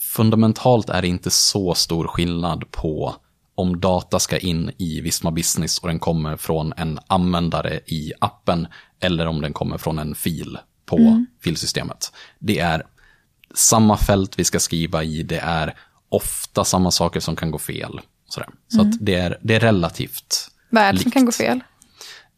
fundamentalt 0.00 0.90
är 0.90 1.02
det 1.02 1.08
inte 1.08 1.30
så 1.30 1.74
stor 1.74 2.06
skillnad 2.06 2.70
på 2.70 3.14
om 3.60 3.80
data 3.80 4.18
ska 4.18 4.38
in 4.38 4.70
i 4.78 5.00
Visma 5.00 5.30
Business 5.30 5.78
och 5.78 5.88
den 5.88 5.98
kommer 5.98 6.36
från 6.36 6.72
en 6.76 6.98
användare 7.06 7.80
i 7.86 8.12
appen 8.18 8.66
eller 9.00 9.26
om 9.26 9.40
den 9.40 9.52
kommer 9.52 9.78
från 9.78 9.98
en 9.98 10.14
fil 10.14 10.58
på 10.86 10.98
mm. 10.98 11.26
filsystemet. 11.42 12.12
Det 12.38 12.58
är 12.58 12.82
samma 13.54 13.96
fält 13.96 14.38
vi 14.38 14.44
ska 14.44 14.60
skriva 14.60 15.04
i, 15.04 15.22
det 15.22 15.38
är 15.38 15.74
ofta 16.08 16.64
samma 16.64 16.90
saker 16.90 17.20
som 17.20 17.36
kan 17.36 17.50
gå 17.50 17.58
fel. 17.58 18.00
Sådär. 18.28 18.48
Så 18.68 18.80
mm. 18.80 18.90
att 18.90 18.96
det, 19.00 19.14
är, 19.14 19.38
det 19.42 19.54
är 19.54 19.60
relativt 19.60 20.50
Vad 20.70 20.82
är 20.82 20.92
det 20.92 20.98
som 20.98 21.10
kan 21.10 21.24
gå 21.24 21.32
fel? 21.32 21.60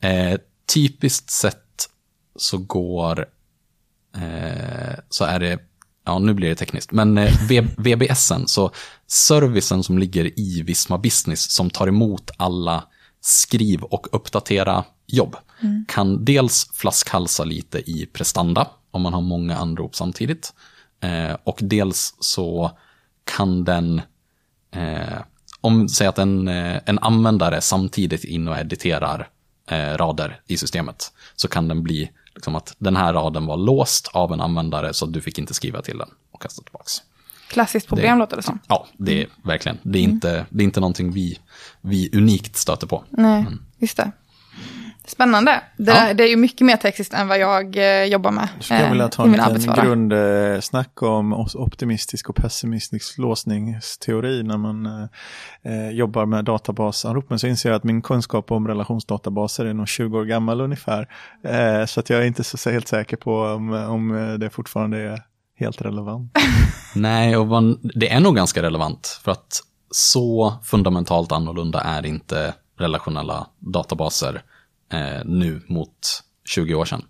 Eh, 0.01 0.39
typiskt 0.75 1.31
sett 1.31 1.89
så 2.37 2.59
går, 2.59 3.27
eh, 4.17 4.95
så 5.09 5.25
är 5.25 5.41
det 5.41 5.59
ja 6.05 6.19
nu 6.19 6.35
blir 6.35 6.49
det 6.49 6.55
tekniskt, 6.55 6.93
men 6.93 7.19
eh, 7.19 7.35
VBSen, 7.77 8.47
så 8.49 8.71
servicen 9.07 9.83
som 9.83 9.99
ligger 9.99 10.41
i 10.41 10.63
Visma 10.63 10.99
Business 10.99 11.51
som 11.51 11.71
tar 11.71 11.87
emot 11.87 12.31
alla 12.37 12.85
skriv 13.21 13.83
och 13.83 14.07
uppdatera 14.13 14.85
jobb 15.07 15.37
mm. 15.63 15.85
kan 15.89 16.25
dels 16.25 16.71
flaskhalsa 16.73 17.45
lite 17.45 17.79
i 17.79 18.07
prestanda 18.13 18.69
om 18.91 19.03
man 19.03 19.15
har 19.15 19.21
många 19.21 19.57
anrop 19.57 19.95
samtidigt. 19.95 20.53
Eh, 21.01 21.37
och 21.45 21.59
dels 21.63 22.15
så 22.21 22.71
kan 23.25 23.65
den, 23.65 24.03
eh, 24.75 25.19
om 25.61 25.89
säg 25.89 26.07
att 26.07 26.19
en, 26.19 26.49
eh, 26.49 26.81
en 26.87 26.99
användare 26.99 27.61
samtidigt 27.61 28.25
in 28.25 28.49
och 28.49 28.59
editerar 28.59 29.29
eh, 29.71 29.97
rader 29.97 30.41
i 30.47 30.57
systemet, 30.57 31.13
så 31.37 31.49
kan 31.49 31.69
den 31.69 31.83
bli 31.83 32.11
liksom 32.35 32.55
att 32.55 32.75
den 32.79 32.97
här 32.97 33.13
raden 33.13 33.47
var 33.47 33.57
låst 33.57 34.09
av 34.13 34.33
en 34.33 34.41
användare 34.41 34.95
så 34.95 35.07
du 35.07 35.21
fick 35.21 35.39
inte 35.39 35.55
skriva 35.55 35.83
till 35.83 35.99
den 35.99 36.09
och 36.31 36.43
kasta 36.43 36.63
tillbaka. 36.63 36.85
Klassiskt 37.49 37.89
problem 37.89 38.13
det, 38.13 38.19
låter 38.19 38.37
det 38.37 38.43
som. 38.43 38.59
Ja, 38.69 38.87
det 38.97 39.23
är 39.23 39.29
verkligen. 39.45 39.79
Det 39.83 39.99
är, 39.99 40.05
mm. 40.05 40.15
inte, 40.15 40.47
det 40.51 40.63
är 40.63 40.65
inte 40.65 40.81
någonting 40.81 41.13
vi, 41.13 41.39
vi 41.81 42.11
unikt 42.13 42.57
stöter 42.57 42.87
på. 42.87 43.05
Nej, 43.11 43.43
Men. 43.43 43.65
just 43.79 43.97
det. 43.97 44.13
Spännande. 45.07 45.63
Det, 45.77 45.93
ja. 45.93 46.15
det, 46.15 46.25
är 46.25 46.29
ju 46.29 46.37
mycket 46.37 46.67
mer 46.67 46.77
textiskt 46.77 47.15
än 47.15 47.29
vad 47.29 47.39
jag 47.39 47.77
eh, 47.77 48.05
jobbar 48.05 48.31
med. 48.31 48.49
Jag 48.57 48.65
skulle 48.65 48.91
vilja 48.91 49.09
ta 49.09 49.25
en 49.25 49.33
liten 49.33 49.75
grundsnack 49.75 51.03
om 51.03 51.33
optimistisk 51.55 52.29
och 52.29 52.37
pessimistisk 52.37 53.19
låsningsteori 53.19 54.43
när 54.43 54.57
man 54.57 54.87
eh, 54.87 55.07
eh, 55.73 55.91
jobbar 55.91 56.27
med 56.27 56.45
databasanrop. 56.45 57.31
Men 57.31 57.39
så 57.39 57.47
inser 57.47 57.69
jag 57.69 57.77
att 57.77 57.85
min 57.85 58.03
kunskap 58.03 58.51
om 58.51 58.69
relationsdatabaser 58.69 59.65
är 59.65 59.75
nog 59.75 59.89
20 59.89 60.19
år 60.19 60.25
gammal 60.25 60.61
ungefär. 60.61 61.09
Eh, 61.45 61.87
så 61.87 62.01
att 62.01 62.11
jag 62.11 62.21
är 62.21 62.27
inte 62.27 62.45
så 62.45 62.71
helt 62.71 62.89
säker 62.89 63.17
på 63.17 63.43
om, 63.43 63.73
om 63.73 64.37
det 64.41 64.51
fortfarande 64.51 64.99
är 64.99 65.23
helt 65.59 65.83
relevant. 65.83 66.39
Nej, 66.95 67.37
och 67.37 67.47
man, 67.47 67.79
det 67.95 68.13
är 68.13 68.21
nog 68.21 68.37
ganska 68.37 68.63
relevant. 68.63 69.21
För 69.25 69.33
att 69.33 69.61
så 69.91 70.55
fundamentalt 70.65 71.33
annorlunda 71.33 71.81
är 71.81 72.07
inte 72.07 72.55
relationella 72.79 73.47
databaser 73.59 74.43
eh, 74.93 75.25
nu 75.25 75.63
mot 75.67 76.23
20 76.45 76.75
år 76.75 76.85
sedan. 76.85 77.05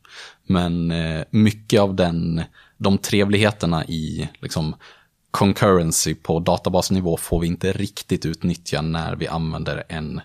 Men 0.47 0.91
eh, 0.91 1.25
mycket 1.31 1.81
av 1.81 1.95
den, 1.95 2.43
de 2.79 2.99
trevligheterna 2.99 3.85
i 3.85 4.29
liksom, 4.41 4.75
concurrency 5.31 6.15
på 6.15 6.41
databasnivå 6.41 7.17
får 7.17 7.41
vi 7.41 7.47
inte 7.47 7.73
riktigt 7.73 8.27
utnyttja 8.27 8.83
när 8.83 9.17
vi 9.17 9.29
använder 9.29 9.85
en 9.89 10.21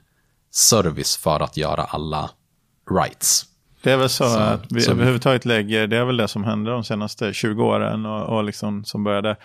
service 0.52 1.18
för 1.18 1.40
att 1.40 1.58
göra 1.58 1.84
alla 1.84 2.30
rights. 2.92 3.46
Det 3.84 3.92
är 3.92 3.98
väl 3.98 4.10
så, 4.10 4.30
så 4.30 4.40
att 4.40 4.72
vi 4.72 4.82
så 4.82 4.92
överhuvudtaget 4.92 5.46
lägger, 5.46 5.88
det 5.88 5.98
är 5.98 6.06
väl 6.06 6.18
det 6.18 6.28
som 6.28 6.44
händer 6.44 6.72
de 6.72 6.84
senaste 6.84 7.34
20 7.34 7.64
åren 7.64 8.06
och, 8.06 8.38
och 8.38 8.44
liksom 8.44 8.86
som 8.86 9.04
började 9.04 9.36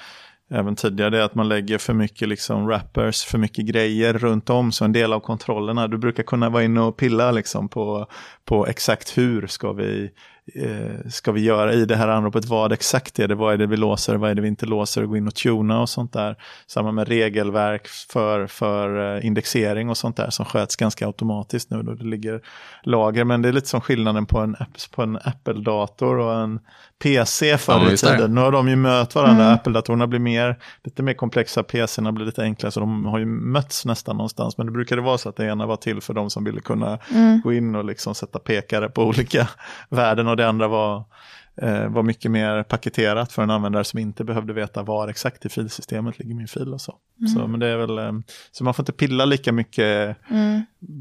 även 0.52 0.76
tidigare, 0.76 1.10
det 1.10 1.18
är 1.18 1.22
att 1.22 1.34
man 1.34 1.48
lägger 1.48 1.78
för 1.78 1.94
mycket 1.94 2.28
liksom 2.28 2.68
rappers, 2.68 3.24
för 3.24 3.38
mycket 3.38 3.66
grejer 3.66 4.12
runt 4.12 4.50
om. 4.50 4.72
Så 4.72 4.84
en 4.84 4.92
del 4.92 5.12
av 5.12 5.20
kontrollerna, 5.20 5.88
du 5.88 5.98
brukar 5.98 6.22
kunna 6.22 6.50
vara 6.50 6.64
inne 6.64 6.80
och 6.80 6.96
pilla 6.96 7.30
liksom 7.30 7.68
på, 7.68 8.06
på 8.44 8.66
exakt 8.66 9.18
hur 9.18 9.46
ska 9.46 9.72
vi 9.72 10.10
eh, 10.54 11.10
ska 11.10 11.32
vi 11.32 11.40
göra 11.40 11.72
i 11.72 11.84
det 11.84 11.96
här 11.96 12.08
anropet? 12.08 12.44
Vad 12.44 12.72
exakt 12.72 13.18
är 13.18 13.28
det? 13.28 13.34
Vad 13.34 13.54
är 13.54 13.58
det 13.58 13.66
vi 13.66 13.76
låser? 13.76 14.16
Vad 14.16 14.30
är 14.30 14.34
det 14.34 14.42
vi 14.42 14.48
inte 14.48 14.66
låser? 14.66 15.04
Gå 15.06 15.16
in 15.16 15.26
och 15.26 15.34
tuna 15.34 15.80
och 15.80 15.88
sånt 15.88 16.12
där. 16.12 16.36
Samma 16.66 16.92
med 16.92 17.08
regelverk 17.08 17.88
för, 17.88 18.46
för 18.46 19.16
eh, 19.16 19.26
indexering 19.26 19.90
och 19.90 19.96
sånt 19.96 20.16
där 20.16 20.30
som 20.30 20.44
sköts 20.44 20.76
ganska 20.76 21.06
automatiskt 21.06 21.70
nu 21.70 21.82
då 21.82 21.94
det 21.94 22.04
ligger 22.04 22.40
lager. 22.82 23.24
Men 23.24 23.42
det 23.42 23.48
är 23.48 23.52
lite 23.52 23.68
som 23.68 23.80
skillnaden 23.80 24.26
på 24.26 24.38
en, 24.38 24.56
på 24.94 25.02
en 25.02 25.16
Apple-dator 25.24 26.18
och 26.18 26.34
en 26.40 26.60
PC 27.02 27.58
förr 27.58 27.72
Ja, 27.72 27.86
i 27.86 27.90
det. 27.90 27.96
tiden. 27.96 28.34
Nu 28.34 28.40
har 28.40 28.52
de 28.52 28.68
ju 28.68 28.76
mött 28.76 29.14
varandra. 29.14 29.52
Apple-datorerna 29.52 30.06
blir 30.06 30.18
mer, 30.20 30.58
lite 30.84 31.02
mer 31.02 31.14
komplexa, 31.14 31.62
PCerna 31.62 32.12
blir 32.12 32.26
lite 32.26 32.42
enklare. 32.42 32.72
Så 32.72 32.80
de 32.80 33.04
har 33.06 33.18
ju 33.18 33.26
mötts 33.26 33.84
nästan 33.84 34.16
någonstans. 34.16 34.58
Men 34.58 34.66
det 34.66 34.72
brukade 34.72 35.00
vara 35.02 35.18
så 35.18 35.28
att 35.28 35.36
det 35.36 35.44
ena 35.46 35.66
var 35.66 35.76
till 35.76 36.00
för 36.00 36.14
de 36.14 36.30
som 36.30 36.44
ville 36.44 36.60
kunna 36.60 36.98
gå 37.44 37.52
in 37.52 37.74
och 37.74 37.84
liksom 37.84 38.14
sätta 38.14 38.38
pekare 38.38 38.88
på 38.88 39.04
olika 39.04 39.48
värden. 39.88 40.28
Och 40.32 40.36
det 40.36 40.48
andra 40.48 40.68
var, 40.68 41.04
eh, 41.62 41.88
var 41.88 42.02
mycket 42.02 42.30
mer 42.30 42.62
paketerat 42.62 43.32
för 43.32 43.42
en 43.42 43.50
användare 43.50 43.84
som 43.84 43.98
inte 43.98 44.24
behövde 44.24 44.52
veta 44.52 44.82
var 44.82 45.08
exakt 45.08 45.46
i 45.46 45.48
filsystemet 45.48 46.18
ligger 46.18 46.34
min 46.34 46.48
fil 46.48 46.74
och 46.74 46.80
så. 46.80 46.94
Så, 47.34 47.46
men 47.46 47.60
det 47.60 47.66
är 47.66 47.76
väl, 47.76 47.98
eh, 47.98 48.12
så 48.52 48.64
man 48.64 48.74
får 48.74 48.82
inte 48.82 48.92
pilla 48.92 49.24
lika 49.24 49.52
mycket 49.52 50.16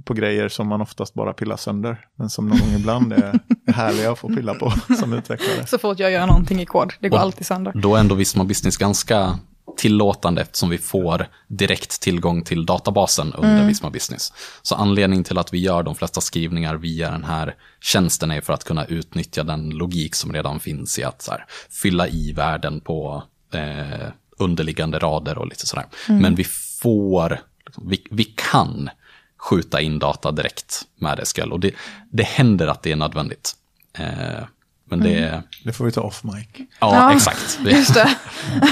på 0.06 0.13
grejer 0.13 0.50
som 0.50 0.67
man 0.67 0.82
oftast 0.82 1.13
bara 1.13 1.34
pillar 1.34 1.58
sönder. 1.58 1.98
Men 2.15 2.30
som 2.30 2.48
någon 2.48 2.60
gång 2.60 2.70
ibland 2.70 3.13
är, 3.13 3.39
är 3.67 3.74
härliga 3.74 4.12
att 4.12 4.20
få 4.20 4.28
pilla 4.28 4.54
på 4.54 4.72
som 4.96 5.13
utvecklare. 5.13 5.65
Så 5.67 5.78
fort 5.78 6.00
jag 6.00 6.12
gör 6.12 6.28
någonting 6.28 6.62
i 6.62 6.65
kod, 6.65 6.94
det 7.00 7.10
går 7.10 7.17
Och 7.17 7.24
alltid 7.24 7.46
sönder. 7.46 7.72
Då 7.76 7.96
är 7.96 8.00
ändå 8.00 8.15
Visma 8.15 8.44
Business 8.44 8.78
ganska 8.78 9.39
tillåtande 9.78 10.42
eftersom 10.42 10.70
vi 10.70 10.78
får 10.78 11.28
direkt 11.48 12.02
tillgång 12.02 12.44
till 12.44 12.66
databasen 12.66 13.34
under 13.34 13.68
Visma 13.68 13.90
Business. 13.90 14.34
Så 14.62 14.76
anledningen 14.76 15.24
till 15.24 15.38
att 15.38 15.54
vi 15.54 15.60
gör 15.60 15.84
de 15.84 15.96
flesta 15.96 16.22
skrivningar 16.22 16.76
via 16.76 17.12
den 17.12 17.24
här 17.24 17.56
tjänsten 17.82 18.32
är 18.32 18.42
för 18.42 18.54
att 18.54 18.64
kunna 18.64 18.86
utnyttja 18.86 19.44
den 19.44 19.70
logik 19.70 20.16
som 20.16 20.34
redan 20.34 20.60
finns 20.60 21.00
i 21.00 21.04
att 21.04 21.28
här, 21.32 21.46
fylla 21.70 22.08
i 22.08 22.34
värden 22.34 22.80
på 22.80 23.24
eh, 23.54 24.08
underliggande 24.38 25.00
rader 25.00 25.38
och 25.38 25.48
lite 25.48 25.68
sådär. 25.68 25.86
Men 26.08 26.36
vi 26.36 26.44
får, 26.82 27.42
vi, 27.82 28.08
vi 28.12 28.24
kan 28.24 28.90
skjuta 29.38 29.82
in 29.82 30.00
data 30.00 30.32
direkt 30.32 30.82
med 30.96 31.28
SQL 31.28 31.52
och 31.52 31.60
det, 31.60 31.72
det 32.12 32.24
händer 32.24 32.68
att 32.68 32.84
det 32.84 32.92
är 32.92 32.96
nödvändigt. 32.96 33.56
Eh, 33.94 34.44
men 34.92 35.00
det, 35.00 35.44
Det 35.66 35.72
får 35.74 35.86
vi 35.86 35.92
ta 35.92 36.02
off 36.02 36.24
mic. 36.24 36.48
ja, 36.58 36.66
Ja. 36.80 37.14
exakt. 37.14 37.60
Vi, 37.64 37.72
Just 37.78 37.94
det. 37.94 38.10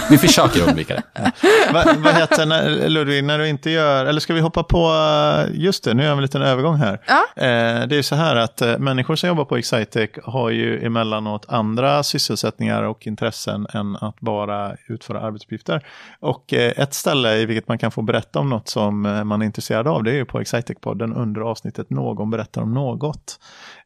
vi 0.09 0.17
försöker 0.17 0.67
undvika 0.69 0.93
det. 0.95 1.31
Va, 1.73 1.83
vad 1.97 2.13
heter 2.15 2.45
när, 2.45 2.89
Ludvig, 2.89 3.23
när 3.23 3.37
du 3.39 3.47
inte 3.47 3.69
gör, 3.69 4.05
eller 4.05 4.19
ska 4.19 4.33
vi 4.33 4.39
hoppa 4.39 4.63
på, 4.63 4.77
eh, 4.87 5.61
just 5.61 5.83
det, 5.83 5.93
nu 5.93 6.03
gör 6.03 6.09
vi 6.11 6.17
en 6.17 6.21
liten 6.21 6.41
övergång 6.41 6.75
här. 6.77 7.01
Ja. 7.07 7.43
Eh, 7.43 7.87
det 7.87 7.95
är 7.95 7.97
ju 7.97 8.03
så 8.03 8.15
här 8.15 8.35
att 8.35 8.61
eh, 8.61 8.77
människor 8.77 9.15
som 9.15 9.29
jobbar 9.29 9.45
på 9.45 9.57
Excitec 9.57 10.09
har 10.23 10.49
ju 10.49 10.85
emellanåt 10.85 11.45
andra 11.49 12.03
sysselsättningar 12.03 12.83
och 12.83 13.07
intressen 13.07 13.67
än 13.73 13.95
att 13.95 14.19
bara 14.19 14.75
utföra 14.87 15.21
arbetsuppgifter. 15.21 15.85
Och 16.19 16.53
eh, 16.53 16.73
ett 16.77 16.93
ställe 16.93 17.35
i 17.35 17.45
vilket 17.45 17.67
man 17.67 17.77
kan 17.77 17.91
få 17.91 18.01
berätta 18.01 18.39
om 18.39 18.49
något 18.49 18.67
som 18.69 19.05
eh, 19.05 19.23
man 19.23 19.41
är 19.41 19.45
intresserad 19.45 19.87
av, 19.87 20.03
det 20.03 20.11
är 20.11 20.15
ju 20.15 20.25
på 20.25 20.39
Excitec-podden 20.41 21.15
under 21.15 21.41
avsnittet 21.41 21.89
Någon 21.89 22.29
berättar 22.29 22.61
om 22.61 22.73
något. 22.73 23.39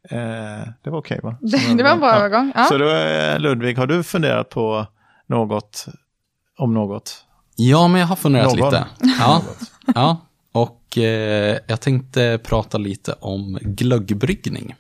Eh, 0.10 0.17
det 0.84 0.89
var 0.89 1.00
okej 1.00 1.19
va? 1.24 1.36
Det, 1.41 1.58
det 1.78 1.84
var 1.84 1.89
en 1.91 2.00
bra 2.00 2.22
övergång. 2.25 2.51
Ja. 2.55 2.63
Så 2.63 2.77
då, 2.77 2.89
eh, 2.89 3.39
Ludvig, 3.39 3.77
har 3.77 3.88
du 3.88 4.03
funderat 4.03 4.49
på 4.49 4.88
något 5.27 5.86
om 6.57 6.73
något? 6.73 7.25
Ja, 7.55 7.88
men 7.88 8.01
jag 8.01 8.07
har 8.07 8.15
funderat 8.15 8.55
Någon. 8.55 8.71
lite. 8.71 8.86
Ja, 9.19 9.41
ja. 9.95 10.17
och 10.51 10.97
eh, 10.97 11.57
jag 11.67 11.81
tänkte 11.81 12.39
prata 12.43 12.77
lite 12.77 13.13
om 13.19 13.57
glöggbryggning. 13.62 14.75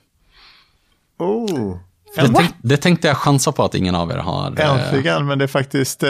Oh. 1.19 1.77
Det, 2.15 2.29
tänk, 2.35 2.51
det 2.61 2.77
tänkte 2.77 3.07
jag 3.07 3.17
chansa 3.17 3.51
på 3.51 3.63
att 3.63 3.75
ingen 3.75 3.95
av 3.95 4.11
er 4.11 4.17
har. 4.17 4.53
eh, 4.59 4.69
Äntligen, 4.85 5.25
men 5.25 5.37
det 5.39 5.45
är 5.45 5.47
faktiskt 5.47 6.03
eh, 6.03 6.09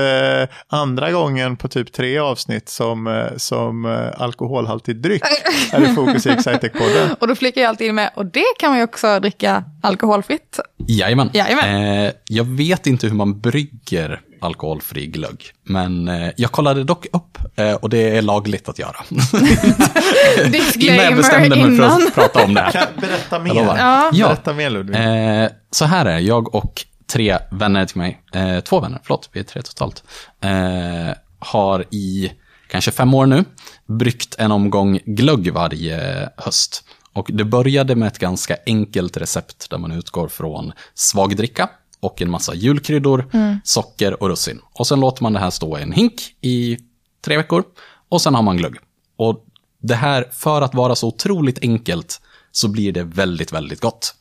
andra 0.68 1.12
gången 1.12 1.58
på 1.58 1.68
typ 1.68 1.94
tre 1.94 2.18
avsnitt 2.20 2.70
som, 2.70 3.08
eh, 3.08 3.38
som 3.38 3.86
eh, 3.86 4.22
alkoholhaltig 4.22 5.02
dryck 5.02 5.24
är 5.72 5.92
i 5.92 5.96
fokus 5.96 6.26
i 6.26 6.30
Excitec-podden. 6.36 7.16
Och 7.20 7.28
då 7.28 7.36
flikar 7.36 7.62
jag 7.62 7.70
alltid 7.70 7.88
in 7.88 7.96
med, 7.96 8.12
och 8.16 8.26
det 8.26 8.44
kan 8.60 8.70
man 8.70 8.78
ju 8.78 8.84
också 8.84 9.20
dricka 9.20 9.64
alkoholfritt. 9.84 10.60
Jajamän. 10.88 11.30
Jajamän. 11.34 12.06
Eh, 12.06 12.12
jag 12.28 12.44
vet 12.44 12.88
inte 12.88 13.08
hur 13.08 13.16
man 13.16 13.40
brygger 13.40 14.22
alkoholfri 14.44 15.08
glögg, 15.08 15.44
men 15.64 16.08
eh, 16.08 16.30
jag 16.38 16.52
kollade 16.52 16.84
dock 16.84 17.06
upp 17.14 17.38
eh, 17.56 17.74
och 17.74 17.90
det 17.90 18.18
är 18.18 18.22
lagligt 18.22 18.70
att 18.70 18.80
göra. 18.80 18.96
Innan 20.76 21.06
jag 21.06 21.16
bestämde 21.16 21.56
mig 21.56 21.78
för 21.78 21.84
att 21.84 22.16
prata 22.16 22.44
om 22.46 22.54
det 22.54 22.62
här. 22.62 22.72
Kan, 22.72 22.88
berätta 23.02 23.40
mer. 23.40 23.56
Ja. 23.56 24.10
Ja. 24.14 24.28
Berätta 24.28 24.54
mer 24.54 24.70
Ludvig. 24.70 24.96
Eh, 24.96 25.50
så 25.72 25.86
här 25.86 26.06
är 26.06 26.20
jag 26.20 26.56
och 26.56 26.86
tre 27.08 27.38
vänner 27.52 27.86
till 27.86 27.98
mig, 27.98 28.22
eh, 28.34 28.60
två 28.60 28.80
vänner, 28.80 29.00
förlåt, 29.04 29.30
vi 29.34 29.40
är 29.40 29.44
tre 29.44 29.62
totalt, 29.62 30.04
eh, 30.42 31.16
har 31.40 31.86
i 31.92 32.32
kanske 32.68 32.92
fem 32.92 33.14
år 33.14 33.26
nu 33.26 33.46
bryggt 33.88 34.36
en 34.40 34.52
omgång 34.52 35.00
glögg 35.06 35.54
varje 35.54 36.30
höst. 36.38 36.84
Och 37.14 37.30
det 37.34 37.44
började 37.44 37.96
med 37.96 38.08
ett 38.08 38.20
ganska 38.20 38.58
enkelt 38.66 39.18
recept 39.18 39.70
där 39.70 39.78
man 39.78 39.92
utgår 39.92 40.28
från 40.28 40.74
svagdricka 40.94 41.70
och 42.04 42.22
en 42.22 42.30
massa 42.30 42.54
julkryddor, 42.54 43.26
socker 43.64 44.24
och 44.24 44.30
russin. 44.30 44.60
Och 44.74 44.88
sen 44.88 45.00
låter 45.00 45.24
man 45.24 45.34
det 45.34 45.40
här 45.40 45.50
stå 45.50 45.78
i 45.78 45.82
en 45.82 45.92
hink 45.92 46.14
i 46.42 46.78
tre 47.26 47.38
veckor 47.38 47.64
och 48.10 48.22
sen 48.22 48.36
har 48.36 48.42
man 48.42 48.58
glögg. 48.58 48.76
Och 49.16 49.46
det 49.82 49.96
här, 49.96 50.26
för 50.32 50.62
att 50.62 50.76
vara 50.76 50.96
så 50.96 51.08
otroligt 51.08 51.60
enkelt, 51.62 52.22
så 52.52 52.68
blir 52.68 52.92
det 52.92 53.04
väldigt, 53.04 53.54
väldigt 53.54 53.82
gott. 53.82 54.16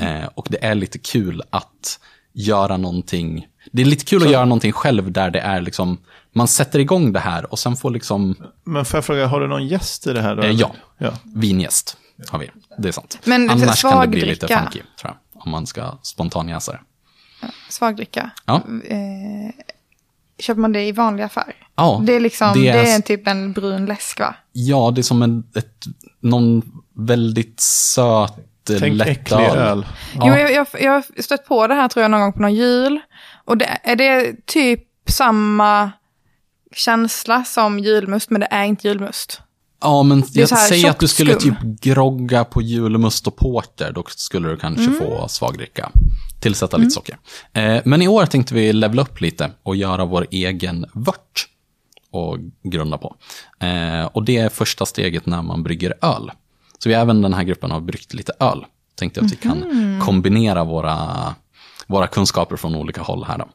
Eh, 0.00 0.28
och 0.34 0.46
det 0.50 0.64
är 0.64 0.74
lite 0.74 0.98
kul 0.98 1.42
att 1.50 2.00
göra 2.32 2.76
någonting. 2.76 3.46
Det 3.72 3.82
är 3.82 3.86
lite 3.86 4.04
kul 4.04 4.22
att 4.22 4.30
göra 4.30 4.44
någonting 4.44 4.72
själv 4.72 5.12
där 5.12 5.30
det 5.30 5.40
är 5.40 5.60
liksom, 5.60 5.98
man 6.32 6.48
sätter 6.48 6.78
igång 6.78 7.12
det 7.12 7.20
här 7.20 7.52
och 7.52 7.58
sen 7.58 7.76
får 7.76 7.90
liksom, 7.90 8.36
Men 8.64 8.84
får 8.84 8.96
jag 8.98 9.04
fråga, 9.04 9.26
har 9.26 9.40
du 9.40 9.48
någon 9.48 9.66
gäst 9.66 10.06
i 10.06 10.12
det 10.12 10.22
här? 10.22 10.36
Då, 10.36 10.42
eh, 10.42 10.50
ja, 10.50 10.72
ja. 10.98 11.12
vinjäst 11.24 11.96
har 12.28 12.38
vi. 12.38 12.50
Det 12.78 12.88
är 12.88 12.92
sant. 12.92 13.18
Men 13.24 13.50
Annars 13.50 13.82
kan 13.82 14.00
det 14.00 14.08
bli 14.08 14.24
lite 14.24 14.48
funky, 14.48 14.82
tror 15.00 15.14
jag. 15.34 15.42
Om 15.42 15.50
man 15.50 15.66
ska 15.66 15.98
spontanjäsa 16.02 16.72
det. 16.72 16.80
Svagdricka. 17.68 18.30
Ja. 18.44 18.54
Eh, 18.84 19.50
köper 20.38 20.60
man 20.60 20.72
det 20.72 20.82
i 20.84 20.92
vanlig 20.92 21.22
affär? 21.24 21.54
Ja, 21.76 22.02
Det 22.06 22.12
är 22.12 22.20
liksom, 22.20 22.52
det 22.54 22.60
det 22.60 22.68
är- 22.68 22.84
är, 22.92 22.94
en 22.94 23.02
typ 23.02 23.26
en 23.28 23.52
brun 23.52 23.86
läsk 23.86 24.20
va? 24.20 24.34
Ja, 24.52 24.90
det 24.94 25.00
är 25.00 25.02
som 25.02 25.22
en, 25.22 25.44
ett, 25.56 25.84
någon 26.20 26.62
väldigt 26.94 27.60
söt, 27.60 28.34
Tänk 28.80 28.94
lätt 28.98 29.08
äcklig 29.08 29.38
öl. 29.38 29.86
Jo, 30.14 30.26
jag, 30.26 30.52
jag, 30.52 30.66
jag 30.80 30.92
har 30.92 31.22
stött 31.22 31.46
på 31.46 31.66
det 31.66 31.74
här 31.74 31.88
tror 31.88 32.02
jag 32.02 32.10
någon 32.10 32.20
gång 32.20 32.32
på 32.32 32.42
någon 32.42 32.54
jul. 32.54 33.00
Och 33.44 33.56
det, 33.58 33.78
är 33.82 33.96
det 33.96 34.46
typ 34.46 34.84
samma 35.06 35.90
känsla 36.72 37.44
som 37.44 37.78
julmust, 37.78 38.30
men 38.30 38.40
det 38.40 38.48
är 38.50 38.64
inte 38.64 38.88
julmust. 38.88 39.40
Ja, 39.80 40.02
men 40.02 40.22
jag 40.32 40.48
säger 40.48 40.90
att 40.90 40.98
du 41.00 41.08
skulle 41.08 41.40
skum. 41.40 41.54
typ 41.56 41.80
grogga 41.80 42.44
på 42.44 42.62
julmust 42.62 43.26
och 43.26 43.36
porter, 43.36 43.92
då 43.92 44.04
skulle 44.08 44.48
du 44.48 44.56
kanske 44.56 44.84
Mm. 44.84 44.98
få 44.98 45.28
svagdricka. 45.28 45.90
Tillsätta 46.40 46.76
lite 46.76 46.90
socker. 46.90 47.18
Eh, 47.52 47.80
men 47.84 48.02
i 48.02 48.08
år 48.08 48.26
tänkte 48.26 48.54
vi 48.54 48.72
levela 48.72 49.02
upp 49.02 49.20
lite 49.20 49.50
och 49.62 49.76
göra 49.76 50.04
vår 50.04 50.26
egen 50.30 50.86
vört 50.92 51.46
och 52.10 52.38
grunda 52.62 52.98
på. 52.98 53.16
Eh, 53.60 54.04
och 54.04 54.22
det 54.24 54.36
är 54.36 54.48
första 54.48 54.86
steget 54.86 55.26
när 55.26 55.42
man 55.42 55.62
brygger 55.62 55.94
öl. 56.02 56.30
Så 56.78 56.88
vi 56.88 56.94
även 56.94 57.22
den 57.22 57.34
här 57.34 57.42
gruppen 57.42 57.70
har 57.70 57.80
bryggt 57.80 58.14
lite 58.14 58.32
öl. 58.40 58.64
Tänkte 58.94 59.20
att 59.20 59.32
vi 59.32 59.36
kan 59.36 59.58
Mhm. 59.58 60.00
kombinera 60.00 60.64
våra, 60.64 61.06
våra 61.86 62.06
kunskaper 62.06 62.56
från 62.56 62.74
olika 62.74 63.02
håll 63.02 63.24
här 63.24 63.38
då. 63.38 63.48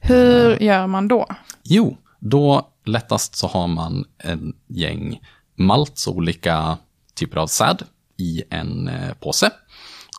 Hur 0.00 0.62
gör 0.62 0.86
man 0.86 1.08
då? 1.08 1.26
Jo, 1.62 1.96
då 2.18 2.68
lättast 2.84 3.36
så 3.36 3.46
har 3.46 3.66
man 3.68 4.04
en 4.18 4.52
gäng 4.68 5.20
malt, 5.60 5.98
så 5.98 6.12
olika 6.12 6.78
typer 7.14 7.36
av 7.36 7.46
säd, 7.46 7.82
i 8.16 8.42
en 8.50 8.88
eh, 8.88 9.12
påse. 9.20 9.50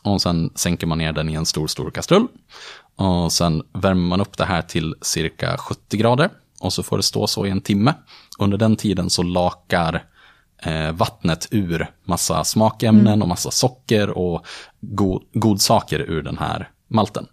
Och 0.02 0.22
sen 0.22 0.50
sänker 0.54 0.86
man 0.86 0.98
ner 0.98 1.12
den 1.12 1.28
i 1.28 1.34
en 1.34 1.46
stor, 1.46 1.66
stor 1.66 1.90
kastrull. 1.90 2.26
Och 2.96 3.32
sen 3.32 3.62
värmer 3.72 4.08
man 4.08 4.20
upp 4.20 4.36
det 4.36 4.44
här 4.44 4.62
till 4.62 4.94
cirka 5.02 5.56
70 5.58 5.96
grader. 5.96 6.30
Och 6.60 6.72
så 6.72 6.82
får 6.82 6.96
det 6.96 7.02
stå 7.02 7.26
så 7.26 7.46
i 7.46 7.50
en 7.50 7.60
timme. 7.60 7.94
Under 8.38 8.58
den 8.58 8.76
tiden 8.76 9.10
så 9.10 9.22
lakar 9.22 10.04
eh, 10.62 10.92
vattnet 10.92 11.48
ur 11.50 11.90
massa 12.04 12.44
smakämnen 12.44 13.22
och 13.22 13.28
massa 13.28 13.50
socker 13.50 14.10
och 14.10 14.46
go 14.80 15.20
godsaker 15.34 15.98
ur 16.00 16.22
den 16.22 16.38
här 16.38 16.70
malten. 16.88 17.26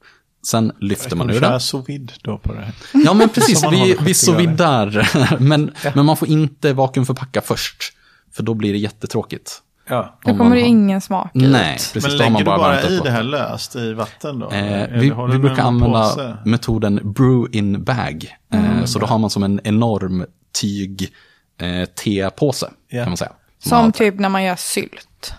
Sen 0.48 0.72
lyfter 0.80 1.16
man 1.16 1.30
ur 1.30 1.42
den. 1.42 1.60
Sous 1.60 1.90
vide 1.90 2.14
då 2.22 2.38
på 2.38 2.54
det 2.54 2.60
här. 2.60 2.74
Ja, 2.94 3.14
men 3.14 3.30
precis. 3.34 3.64
Vi, 3.72 3.84
vi 3.84 3.96
70 3.96 4.14
så 4.14 4.32
grader. 4.32 4.48
vidare. 4.48 5.08
Men, 5.40 5.72
men 5.96 6.06
man 6.06 6.18
får 6.18 6.28
inte 6.28 6.74
vakuumförpacka 6.74 7.42
först. 7.42 7.94
För 8.34 8.44
då 8.44 8.54
blir 8.54 8.72
det 8.74 8.80
jättetråkigt. 8.80 9.62
Ja. 9.90 10.20
Då 10.24 10.32
Om 10.32 10.38
kommer 10.38 10.50
man 10.50 10.58
det 10.58 10.64
har- 10.64 10.68
ingen 10.68 11.02
smak 11.02 11.32
ut. 11.36 11.42
Nej, 11.52 11.74
precis. 11.94 12.04
Men 12.04 12.18
lägger 12.18 12.32
man 12.32 12.40
du 12.40 12.46
bara, 12.46 12.58
bara 12.58 12.72
värmt 12.76 12.86
upp 12.86 12.92
i 12.92 13.04
det 13.04 13.12
här 13.12 13.24
löst 13.24 13.76
i 13.76 13.94
vatten 13.94 14.40
då? 14.40 14.50
Eh, 14.52 14.88
vi, 14.92 15.00
vi 15.00 15.10
du 15.32 15.40
brukar 15.40 15.64
använda 15.64 16.04
påse? 16.10 16.38
metoden 16.46 17.00
brew 17.14 17.58
in 17.58 17.84
bag. 17.84 18.36
Mm. 18.54 18.78
Eh, 18.80 18.86
så 18.86 19.00
då 19.00 19.06
har 19.06 19.18
man 19.18 19.30
som 19.30 19.44
en 19.44 19.60
enorm 19.64 20.26
tyg 20.62 21.14
eh, 21.62 21.86
tepåse, 21.86 22.70
Ja. 22.90 23.04
kan 23.04 23.10
man 23.10 23.18
säga. 23.18 23.32
Som 23.60 23.86
Ja, 23.86 23.92
typ 23.92 24.20
när 24.20 24.30
man 24.30 24.44
gör 24.44 24.56
sylt. 24.56 25.34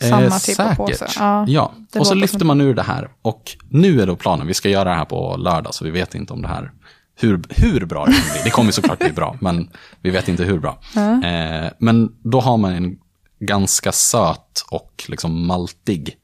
samma 0.00 0.22
Eh, 0.22 0.38
typ 0.38 0.60
av 0.60 0.74
påse. 0.74 1.06
Ja, 1.18 1.44
Ja, 1.48 1.72
och 1.98 2.06
så 2.06 2.14
lyfter 2.14 2.38
som- 2.38 2.46
man 2.48 2.60
ur 2.60 2.74
det 2.74 2.82
här. 2.82 3.08
Och 3.22 3.56
nu 3.68 4.00
är 4.02 4.06
då 4.06 4.16
planen, 4.16 4.46
vi 4.46 4.54
ska 4.54 4.68
göra 4.68 4.84
det 4.90 4.96
här 4.96 5.04
på 5.04 5.36
lördag, 5.36 5.74
så 5.74 5.84
vi 5.84 5.90
vet 5.90 6.14
inte 6.14 6.32
om 6.32 6.42
det 6.42 6.48
här, 6.48 6.70
hur, 7.16 7.42
hur 7.48 7.84
bra 7.86 8.04
det 8.04 8.12
kommer 8.12 8.32
bli. 8.32 8.40
Det 8.44 8.50
kommer 8.50 8.72
såklart 8.72 8.98
bli 8.98 9.12
bra, 9.12 9.36
men 9.40 9.70
vi 10.00 10.10
vet 10.10 10.28
inte 10.28 10.44
hur 10.44 10.58
bra. 10.58 10.78
Eh, 10.96 11.70
men 11.78 12.16
då 12.22 12.40
har 12.40 12.56
man 12.56 12.72
en 12.72 12.98
ganska 13.40 13.92
söt 13.92 14.64
och 14.70 15.04
liksom 15.08 15.46
maltig 15.46 16.16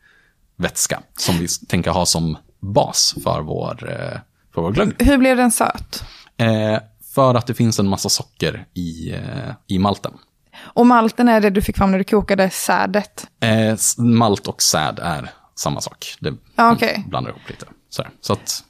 vätska 0.56 1.00
som 1.16 1.38
vi 1.38 1.48
tänker 1.68 1.90
ha 1.90 2.06
som 2.06 2.36
bas 2.60 3.14
för 3.24 3.40
vår, 3.40 3.88
eh, 3.90 4.18
för 4.54 4.62
vår 4.62 4.72
glögg. 4.72 4.94
Hur 4.98 5.18
blev 5.18 5.36
den 5.36 5.50
söt? 5.50 6.04
Eh, 6.36 6.78
för 7.14 7.34
att 7.34 7.46
det 7.46 7.54
finns 7.54 7.78
en 7.78 7.88
massa 7.88 8.08
socker 8.08 8.66
i, 8.74 9.12
eh, 9.12 9.54
i 9.66 9.78
malten. 9.78 10.12
Och 10.58 10.86
malten 10.86 11.28
är 11.28 11.40
det 11.40 11.50
du 11.50 11.62
fick 11.62 11.76
fram 11.76 11.90
när 11.90 11.98
du 11.98 12.04
kokade 12.04 12.50
sädet. 12.50 13.26
Eh, 13.40 13.76
malt 13.98 14.46
och 14.46 14.62
säd 14.62 14.98
är 15.02 15.30
samma 15.54 15.80
sak. 15.80 16.14
Det 16.20 16.34
Ja, 16.56 16.64
man 16.64 16.78
blandar 17.06 17.30
ihop 17.30 17.48
lite. 17.48 17.66
Så, 17.90 18.04
så 18.20 18.32
att, 18.32 18.64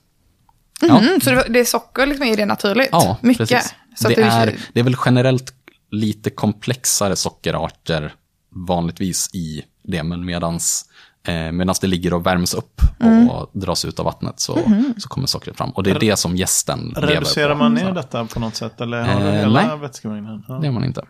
ja, 0.80 0.98
Mm, 0.98 1.20
så 1.20 1.30
det, 1.30 1.44
det 1.48 1.60
är 1.60 1.64
socker 1.64 2.06
liksom 2.06 2.26
i 2.26 2.36
det 2.36 2.46
naturligt? 2.46 2.88
ja 2.92 3.16
Mycket? 3.20 3.48
precis. 3.48 3.74
Så 3.96 4.08
att 4.08 4.14
det, 4.14 4.22
du- 4.22 4.28
är, 4.28 4.56
det 4.72 4.80
är 4.80 4.84
väl 4.84 4.96
generellt 5.04 5.54
lite 5.90 6.30
komplexare 6.30 7.16
sockerarter 7.16 8.12
vanligtvis 8.54 9.30
i 9.34 9.62
det, 9.84 10.02
men 10.02 10.24
medans, 10.24 10.84
eh, 11.26 11.52
medans 11.52 11.78
det 11.80 11.86
ligger 11.86 12.14
och 12.14 12.26
värms 12.26 12.54
upp 12.54 12.80
Mm. 13.00 13.30
och 13.30 13.50
dras 13.52 13.84
ut 13.84 13.98
av 13.98 14.04
vattnet 14.04 14.40
så, 14.40 14.56
Mhm. 14.66 14.94
så 14.98 15.08
kommer 15.08 15.26
sockret 15.26 15.56
fram. 15.56 15.70
Och 15.70 15.82
det 15.82 15.90
är 15.90 15.98
det 15.98 16.16
som 16.16 16.36
gästen 16.36 16.92
lever 16.96 17.06
Reducerar 17.06 17.52
på. 17.52 17.58
man 17.58 17.74
ner 17.74 17.92
detta 17.92 18.24
på 18.24 18.40
något 18.40 18.54
sätt? 18.56 18.80
Eller 18.80 19.02
har 19.02 19.20
du 19.20 19.26
Eh, 19.26 19.32
hela 19.34 19.66
nej. 19.66 19.78
vätskemängden? 19.78 20.44
Ja. 20.48 20.54
Det 20.54 20.66
gör 20.66 20.72
man 20.72 20.84
inte. 20.84 21.00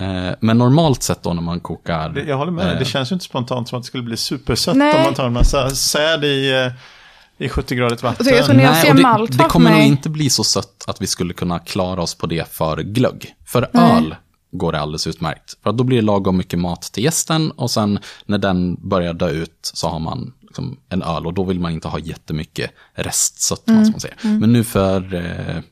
Eh, 0.00 0.30
men 0.40 0.58
normalt 0.58 1.02
sett 1.02 1.22
då 1.22 1.32
när 1.32 1.42
man 1.42 1.60
kokar... 1.60 2.08
Det- 2.08 2.22
Jag 2.24 2.36
håller 2.36 2.52
med 2.52 2.72
eh, 2.72 2.78
Det 2.78 2.84
känns 2.84 3.12
ju 3.12 3.14
inte 3.14 3.24
spontant 3.24 3.68
som 3.68 3.78
att 3.78 3.82
det 3.82 3.86
skulle 3.86 4.02
bli 4.02 4.16
supersött 4.16 4.76
Nej. 4.76 4.94
om 4.96 5.02
man 5.02 5.14
tar 5.14 5.26
en 5.26 5.32
massa 5.32 5.70
säd 5.70 6.24
i, 6.24 6.50
eh, 6.66 6.72
i 7.40 7.48
70-gradigt 7.48 8.02
vatten. 8.02 8.26
Så 8.26 8.32
jag 8.32 8.44
tror 8.44 8.56
när 8.56 8.64
jag 8.64 8.76
ser 8.76 9.20
och 9.20 9.28
det, 9.30 9.36
det 9.36 9.44
kommer 9.44 9.70
nog 9.70 9.80
inte 9.80 10.08
bli 10.08 10.30
så 10.30 10.44
sött 10.44 10.84
att 10.86 11.02
vi 11.02 11.06
skulle 11.06 11.34
kunna 11.34 11.58
klara 11.58 12.02
oss 12.02 12.14
på 12.14 12.26
det 12.26 12.48
för 12.52 12.82
glögg. 12.82 13.34
För 13.46 13.68
Nej. 13.72 13.96
öl 13.96 14.14
går 14.52 14.72
det 14.72 14.80
alldeles 14.80 15.06
utmärkt. 15.06 15.56
För 15.62 15.72
då 15.72 15.84
blir 15.84 15.96
det 15.96 16.02
lagom 16.04 16.36
mycket 16.36 16.58
mat 16.58 16.82
till 16.82 17.04
gästen 17.04 17.50
och 17.50 17.70
sen 17.70 17.98
när 18.26 18.38
den 18.38 18.88
börjar 18.88 19.12
dö 19.14 19.30
ut 19.30 19.70
så 19.74 19.88
har 19.88 19.98
man 19.98 20.32
liksom 20.42 20.76
en 20.88 21.02
öl 21.02 21.26
och 21.26 21.34
då 21.34 21.44
vill 21.44 21.60
man 21.60 21.72
inte 21.72 21.88
ha 21.88 21.98
jättemycket 21.98 22.70
restsötma 22.94 23.72
Mm. 23.72 23.84
som 23.84 23.92
man 23.92 24.00
säger. 24.00 24.16
Men 24.40 24.52
nu 24.52 24.64
för, 24.64 25.14
eh, 25.14 25.62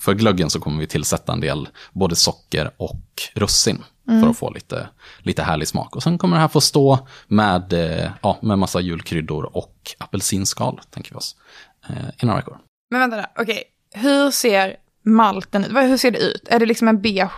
för 0.00 0.14
glöggen 0.14 0.50
så 0.50 0.60
kommer 0.60 0.80
vi 0.80 0.86
tillsätta 0.86 1.32
en 1.32 1.40
del 1.40 1.68
både 1.92 2.16
socker 2.16 2.70
och 2.76 3.02
russin 3.34 3.84
Mm. 4.08 4.20
för 4.22 4.30
att 4.30 4.38
få 4.38 4.50
lite, 4.50 4.88
lite 5.18 5.42
härlig 5.42 5.68
smak. 5.68 5.96
Och 5.96 6.02
sen 6.02 6.18
kommer 6.18 6.36
det 6.36 6.40
här 6.40 6.48
få 6.48 6.60
stå 6.60 7.06
med, 7.28 7.72
eh, 7.72 8.10
ja, 8.22 8.38
med 8.42 8.58
massa 8.58 8.80
julkryddor 8.80 9.56
och 9.56 9.74
apelsinskal, 9.98 10.80
tänker 10.90 11.10
vi 11.10 11.16
oss, 11.16 11.36
eh, 11.88 11.96
i 12.22 12.26
några 12.26 12.36
veckor. 12.38 12.58
Men 12.90 13.00
vänta 13.00 13.16
där, 13.16 13.26
okej. 13.38 13.62
Hur 13.94 14.30
ser 14.30 14.76
malten 15.02 15.64
ut? 15.64 15.72
Hur 15.72 15.96
ser 15.96 16.10
det 16.10 16.18
ut? 16.18 16.48
Är 16.48 16.58
det 16.58 16.66
liksom 16.66 16.88
en 16.88 17.02
beige, 17.02 17.30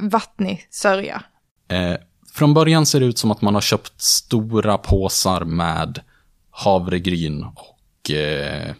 vattnig 0.00 0.66
sörja? 0.70 1.22
Eh, 1.68 1.96
från 2.34 2.54
början 2.54 2.86
ser 2.86 3.00
det 3.00 3.06
ut 3.06 3.18
som 3.18 3.30
att 3.30 3.42
man 3.42 3.54
har 3.54 3.60
köpt 3.62 4.00
stora 4.02 4.78
påsar 4.78 5.44
med 5.44 6.00
havregryn 6.50 7.44
och 7.44 8.10
eh, 8.10 8.74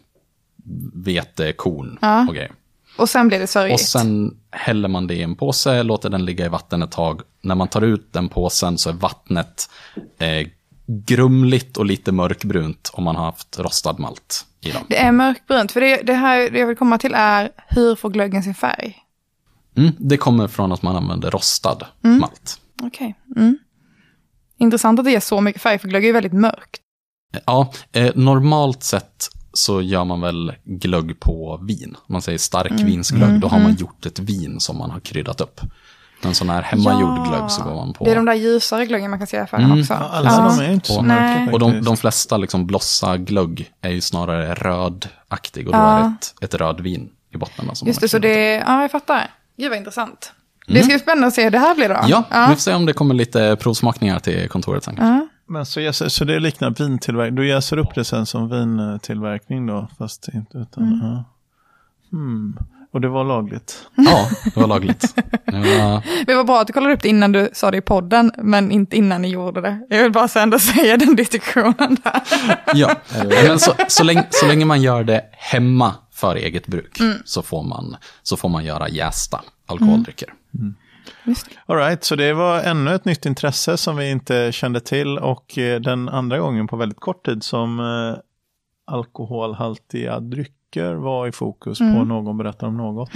vetekorn 0.94 1.98
Ja. 2.02 2.26
och 2.28 2.34
grejer. 2.34 2.52
Och 2.98 3.08
sen 3.08 3.28
blir 3.28 3.38
det 3.38 3.46
sörjigt? 3.46 3.74
Och 3.74 3.80
sen 3.80 4.36
häller 4.50 4.88
man 4.88 5.06
det 5.06 5.14
i 5.14 5.22
en 5.22 5.36
påse, 5.36 5.82
låter 5.82 6.10
den 6.10 6.24
ligga 6.24 6.46
i 6.46 6.48
vatten 6.48 6.82
ett 6.82 6.90
tag. 6.92 7.20
När 7.42 7.54
man 7.54 7.68
tar 7.68 7.82
ut 7.82 8.12
den 8.12 8.28
påsen 8.28 8.78
så 8.78 8.88
är 8.90 8.94
vattnet 8.94 9.70
eh, 10.18 10.48
grumligt 10.86 11.76
och 11.76 11.86
lite 11.86 12.12
mörkbrunt 12.12 12.90
om 12.92 13.04
man 13.04 13.16
har 13.16 13.24
haft 13.24 13.58
rostad 13.58 13.98
malt 13.98 14.46
i 14.60 14.70
dem. 14.70 14.82
Det 14.88 14.96
är 14.96 15.12
mörkbrunt, 15.12 15.72
för 15.72 15.80
det, 15.80 15.96
det 16.02 16.14
här 16.14 16.50
det 16.50 16.58
jag 16.58 16.66
vill 16.66 16.76
komma 16.76 16.98
till 16.98 17.12
är 17.14 17.50
hur 17.68 17.94
får 17.96 18.10
glöggen 18.10 18.42
sin 18.42 18.54
färg? 18.54 18.96
Mm, 19.76 19.92
det 19.98 20.16
kommer 20.16 20.48
från 20.48 20.72
att 20.72 20.82
man 20.82 20.96
använder 20.96 21.30
rostad 21.30 21.86
malt. 22.00 22.60
Okej. 22.82 23.14
Mm. 23.36 23.58
Intressant 24.58 24.98
att 24.98 25.04
det 25.04 25.10
ger 25.10 25.20
så 25.20 25.40
mycket 25.40 25.62
färg, 25.62 25.78
för 25.78 25.88
glögg 25.88 26.02
är 26.04 26.06
ju 26.06 26.12
väldigt 26.12 26.32
mörkt. 26.32 26.80
Ja, 27.46 27.72
eh, 27.92 28.12
normalt 28.14 28.82
sett 28.82 29.28
så 29.54 29.82
gör 29.82 30.04
man 30.04 30.20
väl 30.20 30.52
glögg 30.64 31.20
på 31.20 31.60
vin. 31.62 31.96
Om 32.06 32.12
man 32.12 32.22
säger 32.22 32.38
starkvinsglögg, 32.38 33.40
då 33.40 33.48
har 33.48 33.58
man 33.60 33.74
gjort 33.74 34.06
ett 34.06 34.18
vin 34.18 34.60
som 34.60 34.78
man 34.78 34.90
har 34.90 35.00
kryddat 35.00 35.40
upp. 35.40 35.60
En 36.22 36.34
sån 36.34 36.50
här 36.50 36.62
hemmagjord 36.62 37.26
glögg 37.28 37.50
så 37.50 37.62
går 37.62 37.74
man 37.74 37.92
på. 37.92 38.04
Det 38.04 38.10
är 38.10 38.16
de 38.16 38.24
där 38.24 38.34
ljusare 38.34 38.86
glöggen 38.86 39.10
man 39.10 39.18
kan 39.20 39.26
se 39.26 39.36
i 39.36 39.40
affären 39.40 39.80
också. 39.80 39.92
Ja, 39.92 40.08
alla 40.12 40.48
de 40.56 40.64
är 40.64 40.72
inte 40.72 40.86
så 40.88 40.98
Och- 40.98 41.04
mörka 41.04 41.52
Och 41.52 41.58
de, 41.58 41.82
de 41.84 41.96
flesta 41.96 42.36
liksom 42.36 42.66
blossa 42.66 43.16
glögg 43.16 43.70
är 43.80 43.90
ju 43.90 44.00
snarare 44.00 44.54
rödaktig 44.54 45.66
och 45.66 45.72
då 45.72 45.78
Ja. 45.78 45.98
är 45.98 46.02
det 46.02 46.14
ett, 46.20 46.34
ett 46.44 46.60
rödvin 46.60 47.10
i 47.34 47.36
botten. 47.36 47.76
som 47.76 47.88
Just 47.88 48.00
det, 48.00 48.08
så 48.08 48.18
det, 48.18 48.54
ja 48.54 48.82
jag 48.82 48.90
fattar. 48.90 49.30
Gud 49.56 49.68
vad 49.70 49.78
intressant. 49.78 50.32
Det 50.66 50.78
ska 50.78 50.86
bli 50.86 50.98
spännande 50.98 51.26
att 51.26 51.34
se 51.34 51.44
hur 51.44 51.50
det 51.50 51.58
här 51.58 51.74
blir 51.74 51.88
då. 51.88 51.94
upp. 51.94 52.00
Ja, 52.08 52.46
vi 52.48 52.54
får 52.54 52.60
se 52.60 52.74
om 52.74 52.86
det 52.86 52.92
kommer 52.92 53.14
lite 53.14 53.56
provsmakningar 53.60 54.18
till 54.18 54.48
kontoret 54.48 54.84
sen. 54.84 54.96
kanske. 54.96 55.28
Men 55.46 55.66
så, 55.66 55.80
jäser, 55.80 56.08
så 56.08 56.24
det 56.24 56.40
liknar 56.40 56.70
vintillverkning. 56.70 57.36
Du 57.36 57.48
jäser 57.48 57.76
upp 57.76 57.94
det 57.94 58.04
sen 58.04 58.26
som 58.26 58.48
vintillverkning 58.48 59.66
då? 59.66 59.88
Fast 59.98 60.28
inte 60.28 60.58
utan... 60.58 61.00
Ja. 61.02 61.24
Hmm. 62.16 62.58
Och 62.92 63.00
det 63.00 63.08
var 63.08 63.24
lagligt. 63.24 63.88
Ja, 63.96 64.28
det 64.44 64.60
var 64.60 64.66
lagligt. 64.66 65.14
Det 65.46 65.58
var, 65.58 66.02
Det 66.26 66.34
var 66.34 66.44
bra 66.44 66.60
att 66.60 66.66
du 66.66 66.72
kollade 66.72 66.94
upp 66.94 67.02
det 67.02 67.08
innan 67.08 67.32
du 67.32 67.48
sa 67.52 67.70
det 67.70 67.76
i 67.76 67.80
podden, 67.80 68.32
men 68.38 68.70
inte 68.70 68.96
innan 68.96 69.22
ni 69.22 69.28
gjorde 69.28 69.60
det. 69.60 69.78
Jag 69.90 70.02
vill 70.02 70.12
bara 70.12 70.42
ändå 70.42 70.58
säga 70.58 70.96
den 70.96 71.16
distinktionen 71.16 71.96
där. 72.04 72.22
Ja, 72.74 72.94
men 73.48 73.58
så, 73.58 73.72
så, 73.88 74.04
länge, 74.04 74.26
så 74.30 74.46
länge 74.46 74.64
man 74.64 74.82
gör 74.82 75.04
det 75.04 75.24
hemma 75.32 75.94
för 76.12 76.36
eget 76.36 76.66
bruk 76.66 76.98
så, 77.24 77.42
får 77.42 77.62
man, 77.62 77.96
så 78.22 78.36
får 78.36 78.48
man 78.48 78.64
göra 78.64 78.88
jästa 78.88 79.40
alkoholdrycker. 79.66 80.28
All 81.66 81.76
right, 81.76 82.04
så 82.04 82.16
det 82.16 82.32
var 82.32 82.60
ännu 82.60 82.94
ett 82.94 83.04
nytt 83.04 83.26
intresse 83.26 83.76
som 83.76 83.96
vi 83.96 84.10
inte 84.10 84.52
kände 84.52 84.80
till 84.80 85.18
och 85.18 85.58
eh, 85.58 85.80
den 85.80 86.08
andra 86.08 86.38
gången 86.38 86.66
på 86.66 86.76
väldigt 86.76 87.00
kort 87.00 87.26
tid 87.26 87.42
som 87.42 87.80
eh, 87.80 88.18
alkoholhaltiga 88.84 90.20
drycker 90.20 90.94
var 90.94 91.26
i 91.26 91.32
fokus 91.32 91.78
på 91.78 91.84
någon 91.84 92.38
berättar 92.38 92.66
om 92.66 92.76
något. 92.76 93.10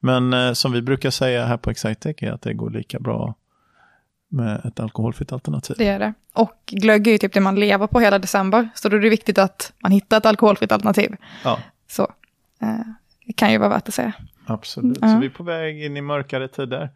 Men 0.00 0.32
eh, 0.32 0.52
som 0.52 0.72
vi 0.72 0.82
brukar 0.82 1.10
säga 1.10 1.44
här 1.44 1.56
på 1.56 1.70
Excitec 1.70 2.16
är 2.22 2.32
att 2.32 2.42
det 2.42 2.54
går 2.54 2.70
lika 2.70 2.98
bra 2.98 3.34
med 4.28 4.64
ett 4.64 4.80
alkoholfritt 4.80 5.32
alternativ. 5.32 5.76
Det 5.78 5.88
är 5.88 5.98
det. 5.98 6.14
Och 6.32 6.62
glögg 6.66 7.06
är 7.06 7.12
ju 7.12 7.18
typ 7.18 7.32
det 7.32 7.40
man 7.40 7.60
lever 7.60 7.86
på 7.86 8.00
hela 8.00 8.18
december, 8.18 8.68
så 8.74 8.88
då 8.88 8.96
är 8.96 9.00
det 9.00 9.08
viktigt 9.08 9.38
att 9.38 9.72
man 9.82 9.92
hittar 9.92 10.16
ett 10.16 10.26
alkoholfritt 10.26 10.72
alternativ. 10.72 11.16
Ja, 11.44 11.58
Så 11.88 12.08
det 13.26 13.32
kan 13.32 13.52
ju 13.52 13.58
vara 13.58 13.68
värt 13.68 13.88
att 13.88 13.94
säga. 13.94 14.12
absolut. 14.46 14.98
Ja. 15.00 15.08
Så 15.08 15.18
vi 15.18 15.26
är 15.26 15.30
på 15.30 15.42
väg 15.42 15.84
in 15.84 15.96
i 15.96 16.00
mörkare 16.00 16.48
tider. 16.48 16.90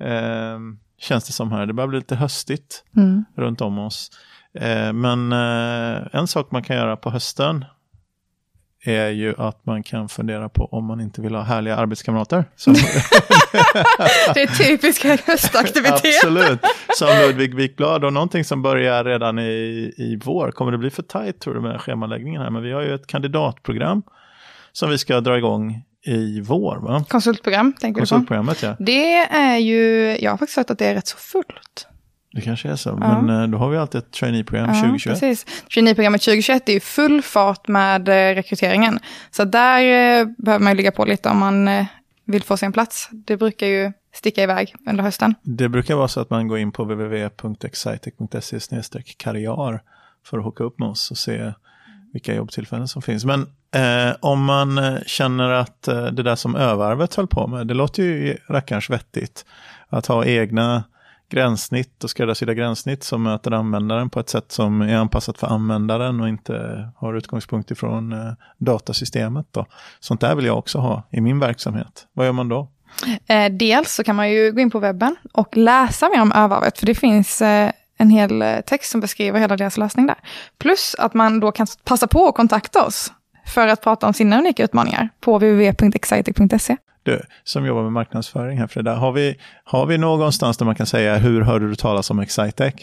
Eh, 0.00 0.58
känns 0.98 1.26
det 1.26 1.32
som 1.32 1.52
här. 1.52 1.66
Det 1.66 1.72
börjar 1.72 1.88
bli 1.88 1.98
lite 1.98 2.16
höstigt. 2.16 2.84
Mm. 2.96 3.24
runt 3.36 3.60
om 3.60 3.78
oss. 3.78 4.10
Eh, 4.54 4.92
men 4.92 5.32
en 6.12 6.26
sak 6.26 6.50
man 6.50 6.62
kan 6.62 6.76
göra 6.76 6.96
på 6.96 7.10
hösten 7.10 7.64
är 8.84 9.08
ju 9.08 9.34
att 9.38 9.66
man 9.66 9.82
kan 9.82 10.08
fundera 10.08 10.48
på 10.48 10.64
om 10.64 10.84
man 10.84 11.00
inte 11.00 11.20
vill 11.20 11.34
ha 11.34 11.42
härliga 11.42 11.76
arbetskamrater. 11.76 12.44
Som, 12.56 12.72
Det 14.34 14.42
är 14.42 14.58
typisk 14.58 15.04
höstaktivitet. 15.04 16.04
absolut, 16.04 16.60
som 16.96 17.08
Ludvig 17.08 17.54
Wikblad 17.54 18.04
och 18.04 18.12
någonting 18.12 18.44
som 18.44 18.62
börjar 18.62 19.04
redan 19.04 19.38
i, 19.38 19.92
i 19.96 20.20
vår. 20.24 20.50
Kommer 20.50 20.72
det 20.72 20.78
bli 20.78 20.90
för 20.90 21.02
tajt 21.02 21.40
tror 21.40 21.54
du 21.54 21.60
med 21.60 21.80
schemaläggningen 21.80 22.42
här? 22.42 22.50
Men 22.50 22.62
vi 22.62 22.72
har 22.72 22.82
ju 22.82 22.94
ett 22.94 23.06
kandidatprogram 23.06 24.02
som 24.72 24.90
vi 24.90 24.98
ska 24.98 25.20
dra 25.20 25.38
igång 25.38 25.82
i 26.06 26.40
vår. 26.40 26.76
Va? 26.76 27.04
Konsultprogram, 27.08 27.72
tänker 27.72 28.00
du 28.00 28.06
på? 28.06 28.08
Konsultprogrammet 28.08 28.62
ja. 28.62 28.76
Det 28.78 29.16
är 29.16 29.56
ju, 29.56 30.16
jag 30.20 30.30
har 30.30 30.38
faktiskt 30.38 30.56
hört 30.56 30.70
att 30.70 30.78
det 30.78 30.86
är 30.86 30.94
rätt 30.94 31.06
så 31.06 31.16
fullt. 31.16 31.86
Det 32.32 32.40
kanske 32.40 32.68
är 32.68 32.76
så. 32.76 32.98
Ja. 33.00 33.22
Men 33.22 33.42
eh, 33.42 33.48
då 33.48 33.58
har 33.58 33.70
vi 33.70 33.76
alltid 33.76 33.98
ett 33.98 34.10
traineeprogram 34.10 34.68
2021. 34.68 35.20
precis. 35.20 35.46
Traineeprogrammet 35.74 36.22
2021 36.22 36.68
är 36.68 36.72
ju 36.72 36.80
full 36.80 37.22
fart 37.22 37.68
med 37.68 38.08
eh, 38.08 38.34
rekryteringen. 38.34 38.98
Så 39.30 39.44
där 39.44 39.82
eh, 39.82 40.26
behöver 40.38 40.64
man 40.64 40.72
ju 40.72 40.76
ligga 40.76 40.92
på 40.92 41.04
lite 41.04 41.28
om 41.28 41.38
man 41.38 41.70
vill 42.24 42.42
få 42.42 42.56
sig 42.56 42.66
en 42.66 42.72
plats. 42.72 43.08
Det 43.12 43.36
brukar 43.36 43.66
ju 43.66 43.92
sticka 44.14 44.42
iväg 44.42 44.74
under 44.88 45.04
hösten. 45.04 45.34
Det 45.42 45.68
brukar 45.68 45.94
vara 45.94 46.08
så 46.08 46.20
att 46.20 46.30
man 46.30 46.48
går 46.48 46.58
in 46.58 46.72
på 46.72 46.84
www.excitec.se 46.84 48.60
karriär 49.16 49.80
för 50.26 50.38
att 50.38 50.44
hooka 50.44 50.64
upp 50.64 50.78
med 50.78 50.88
oss 50.88 51.10
och 51.10 51.18
se 51.18 51.52
vilka 52.12 52.34
jobbtillfällen 52.34 52.88
som 52.88 53.02
finns. 53.02 53.24
Men 53.24 53.46
eh, 53.74 54.16
om 54.20 54.44
man 54.44 54.78
eh, 54.78 54.98
känner 55.06 55.50
att 55.50 55.88
eh, 55.88 56.04
det 56.04 56.22
där 56.22 56.36
som 56.36 56.56
övarvet 56.56 57.14
höll 57.14 57.26
på 57.26 57.46
med, 57.46 57.66
det 57.66 57.74
låter 57.74 58.02
ju 58.02 58.36
rackarns 58.48 58.90
vettigt. 58.90 59.44
Att 59.88 60.06
ha 60.06 60.24
egna 60.24 60.84
gränssnitt 61.30 62.04
och 62.04 62.10
skräddarsydda 62.10 62.54
gränssnitt 62.54 63.04
som 63.04 63.22
möter 63.22 63.50
användaren 63.50 64.10
på 64.10 64.20
ett 64.20 64.28
sätt 64.28 64.52
som 64.52 64.80
är 64.82 64.96
anpassat 64.96 65.38
för 65.38 65.46
användaren 65.46 66.20
och 66.20 66.28
inte 66.28 66.88
har 66.96 67.14
utgångspunkt 67.14 67.70
ifrån 67.70 68.12
eh, 68.12 68.32
datasystemet. 68.58 69.46
Då. 69.50 69.66
Sånt 70.00 70.20
där 70.20 70.34
vill 70.34 70.44
jag 70.44 70.58
också 70.58 70.78
ha 70.78 71.02
i 71.10 71.20
min 71.20 71.38
verksamhet. 71.38 72.06
Vad 72.12 72.26
gör 72.26 72.32
man 72.32 72.48
då? 72.48 72.68
Eh, 73.26 73.52
dels 73.52 73.94
så 73.94 74.04
kan 74.04 74.16
man 74.16 74.30
ju 74.30 74.52
gå 74.52 74.60
in 74.60 74.70
på 74.70 74.78
webben 74.78 75.16
och 75.32 75.56
läsa 75.56 76.08
mer 76.08 76.22
om 76.22 76.32
övarvet, 76.32 76.78
för 76.78 76.86
det 76.86 76.94
finns 76.94 77.42
eh, 77.42 77.70
en 78.00 78.10
hel 78.10 78.42
eh, 78.42 78.60
text 78.60 78.90
som 78.90 79.00
beskriver 79.00 79.40
hela 79.40 79.56
deras 79.56 79.76
lösning 79.76 80.06
där. 80.06 80.16
Plus 80.58 80.96
att 80.98 81.14
man 81.14 81.40
då 81.40 81.52
kan 81.52 81.66
passa 81.84 82.06
på 82.06 82.28
att 82.28 82.34
kontakta 82.34 82.86
oss 82.86 83.12
för 83.46 83.68
att 83.68 83.82
prata 83.82 84.06
om 84.06 84.14
sina 84.14 84.38
unika 84.38 84.64
utmaningar 84.64 85.08
på 85.20 85.38
www.excitec.se. 85.38 86.76
Du, 87.02 87.22
som 87.44 87.66
jobbar 87.66 87.82
med 87.82 87.92
marknadsföring 87.92 88.58
här 88.58 88.66
Frida, 88.66 88.94
har 88.94 89.12
vi, 89.12 89.36
har 89.64 89.86
vi 89.86 89.98
någonstans 89.98 90.58
där 90.58 90.66
man 90.66 90.74
kan 90.74 90.86
säga 90.86 91.16
hur 91.16 91.40
hörde 91.40 91.68
du 91.68 91.74
talas 91.74 92.10
om 92.10 92.20
Excitec? 92.20 92.74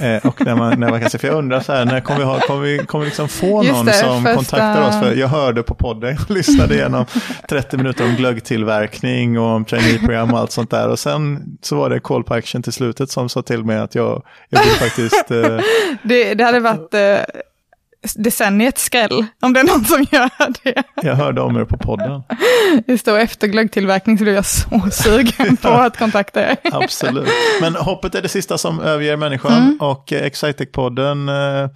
Eh, 0.00 0.26
och 0.26 0.44
när 0.46 0.56
man, 0.56 0.80
när 0.80 0.90
man 0.90 1.00
kan 1.00 1.10
säga, 1.10 1.18
för 1.20 1.28
jag 1.28 1.36
undrar 1.36 1.60
så 1.60 1.72
här, 1.72 1.84
när 1.84 2.00
kommer 2.00 2.18
vi, 2.18 2.24
ha, 2.24 2.40
kommer 2.40 2.60
vi, 2.62 2.78
kommer 2.78 3.04
vi 3.04 3.08
liksom 3.08 3.28
få 3.28 3.62
Just 3.64 3.76
någon 3.76 3.86
det, 3.86 3.92
som 3.92 4.22
första- 4.24 4.34
kontaktar 4.36 4.88
oss? 4.88 5.00
För 5.00 5.14
jag 5.14 5.28
hörde 5.28 5.62
på 5.62 5.74
podden, 5.74 6.16
jag 6.28 6.36
lyssnade 6.36 6.74
igenom 6.74 7.04
30 7.48 7.76
minuter 7.76 8.04
om 8.04 8.14
glöggtillverkning 8.16 9.38
och 9.38 9.44
om 9.46 9.64
traineeprogram 9.64 10.32
och 10.34 10.38
allt 10.38 10.52
sånt 10.52 10.70
där. 10.70 10.88
Och 10.88 10.98
sen 10.98 11.44
så 11.62 11.76
var 11.76 11.90
det 11.90 12.00
call 12.00 12.24
på 12.24 12.34
action 12.34 12.62
till 12.62 12.72
slutet 12.72 13.10
som 13.10 13.28
sa 13.28 13.42
till 13.42 13.64
mig 13.64 13.78
att 13.78 13.94
jag, 13.94 14.22
jag 14.48 14.60
vill 14.64 14.72
faktiskt... 14.72 15.30
Eh, 15.30 15.58
Det, 16.02 16.34
det 16.34 16.44
hade 16.44 16.60
varit 16.60 16.94
eh, 16.94 17.16
decenniets 18.16 18.82
skräll 18.84 19.26
om 19.42 19.52
det 19.52 19.60
är 19.60 19.64
någon 19.64 19.84
som 19.84 20.06
gör 20.10 20.30
det. 20.64 20.82
jag 21.02 21.14
hörde 21.14 21.40
om 21.40 21.56
er 21.56 21.64
på 21.64 21.76
podden. 21.76 22.22
Just 22.86 23.06
då 23.06 23.14
efter 23.14 23.46
glöggtillverkning 23.46 24.18
så 24.18 24.24
blev 24.24 24.34
jag 24.34 24.46
så 24.46 24.80
sugen 24.92 25.56
på 25.56 25.68
att 25.68 25.96
kontakta 25.98 26.50
er. 26.50 26.56
Absolut. 26.72 27.28
Men 27.60 27.74
hoppet 27.76 28.14
är 28.14 28.22
det 28.22 28.28
sista 28.28 28.58
som 28.58 28.80
överger 28.80 29.16
människan 29.16 29.52
Mm. 29.52 29.76
och 29.80 30.12
Excitec-podden 30.12 31.28
eh, 31.62 31.68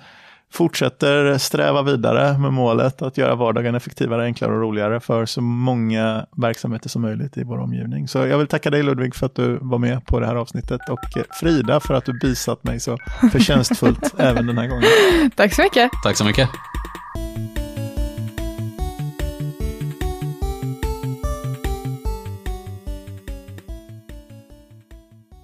fortsätter 0.52 1.38
sträva 1.38 1.82
vidare 1.82 2.38
med 2.38 2.52
målet 2.52 3.02
att 3.02 3.18
göra 3.18 3.34
vardagen 3.34 3.74
effektivare, 3.74 4.24
enklare 4.24 4.52
och 4.52 4.60
roligare 4.60 5.00
för 5.00 5.26
så 5.26 5.40
många 5.40 6.26
verksamheter 6.36 6.88
som 6.88 7.02
möjligt 7.02 7.36
i 7.36 7.44
vår 7.44 7.58
omgivning. 7.58 8.08
Så 8.08 8.18
jag 8.18 8.38
vill 8.38 8.46
tacka 8.46 8.70
dig 8.70 8.82
Ludvig 8.82 9.14
för 9.14 9.26
att 9.26 9.34
du 9.34 9.58
var 9.60 9.78
med 9.78 10.06
på 10.06 10.20
det 10.20 10.26
här 10.26 10.36
avsnittet 10.36 10.80
och 10.88 11.16
eh, 11.16 11.22
Frida 11.40 11.80
för 11.80 11.94
att 11.94 12.04
du 12.04 12.12
bisat 12.12 12.64
mig 12.64 12.80
så 12.80 12.98
förtjänstfullt 13.32 14.14
även 14.18 14.46
den 14.46 14.58
här 14.58 14.66
gången. 14.66 15.30
Tack 15.36 15.54
så 15.54 15.62
mycket. 15.62 15.90
Tack 16.04 16.16
så 16.16 16.24
mycket. 16.24 16.48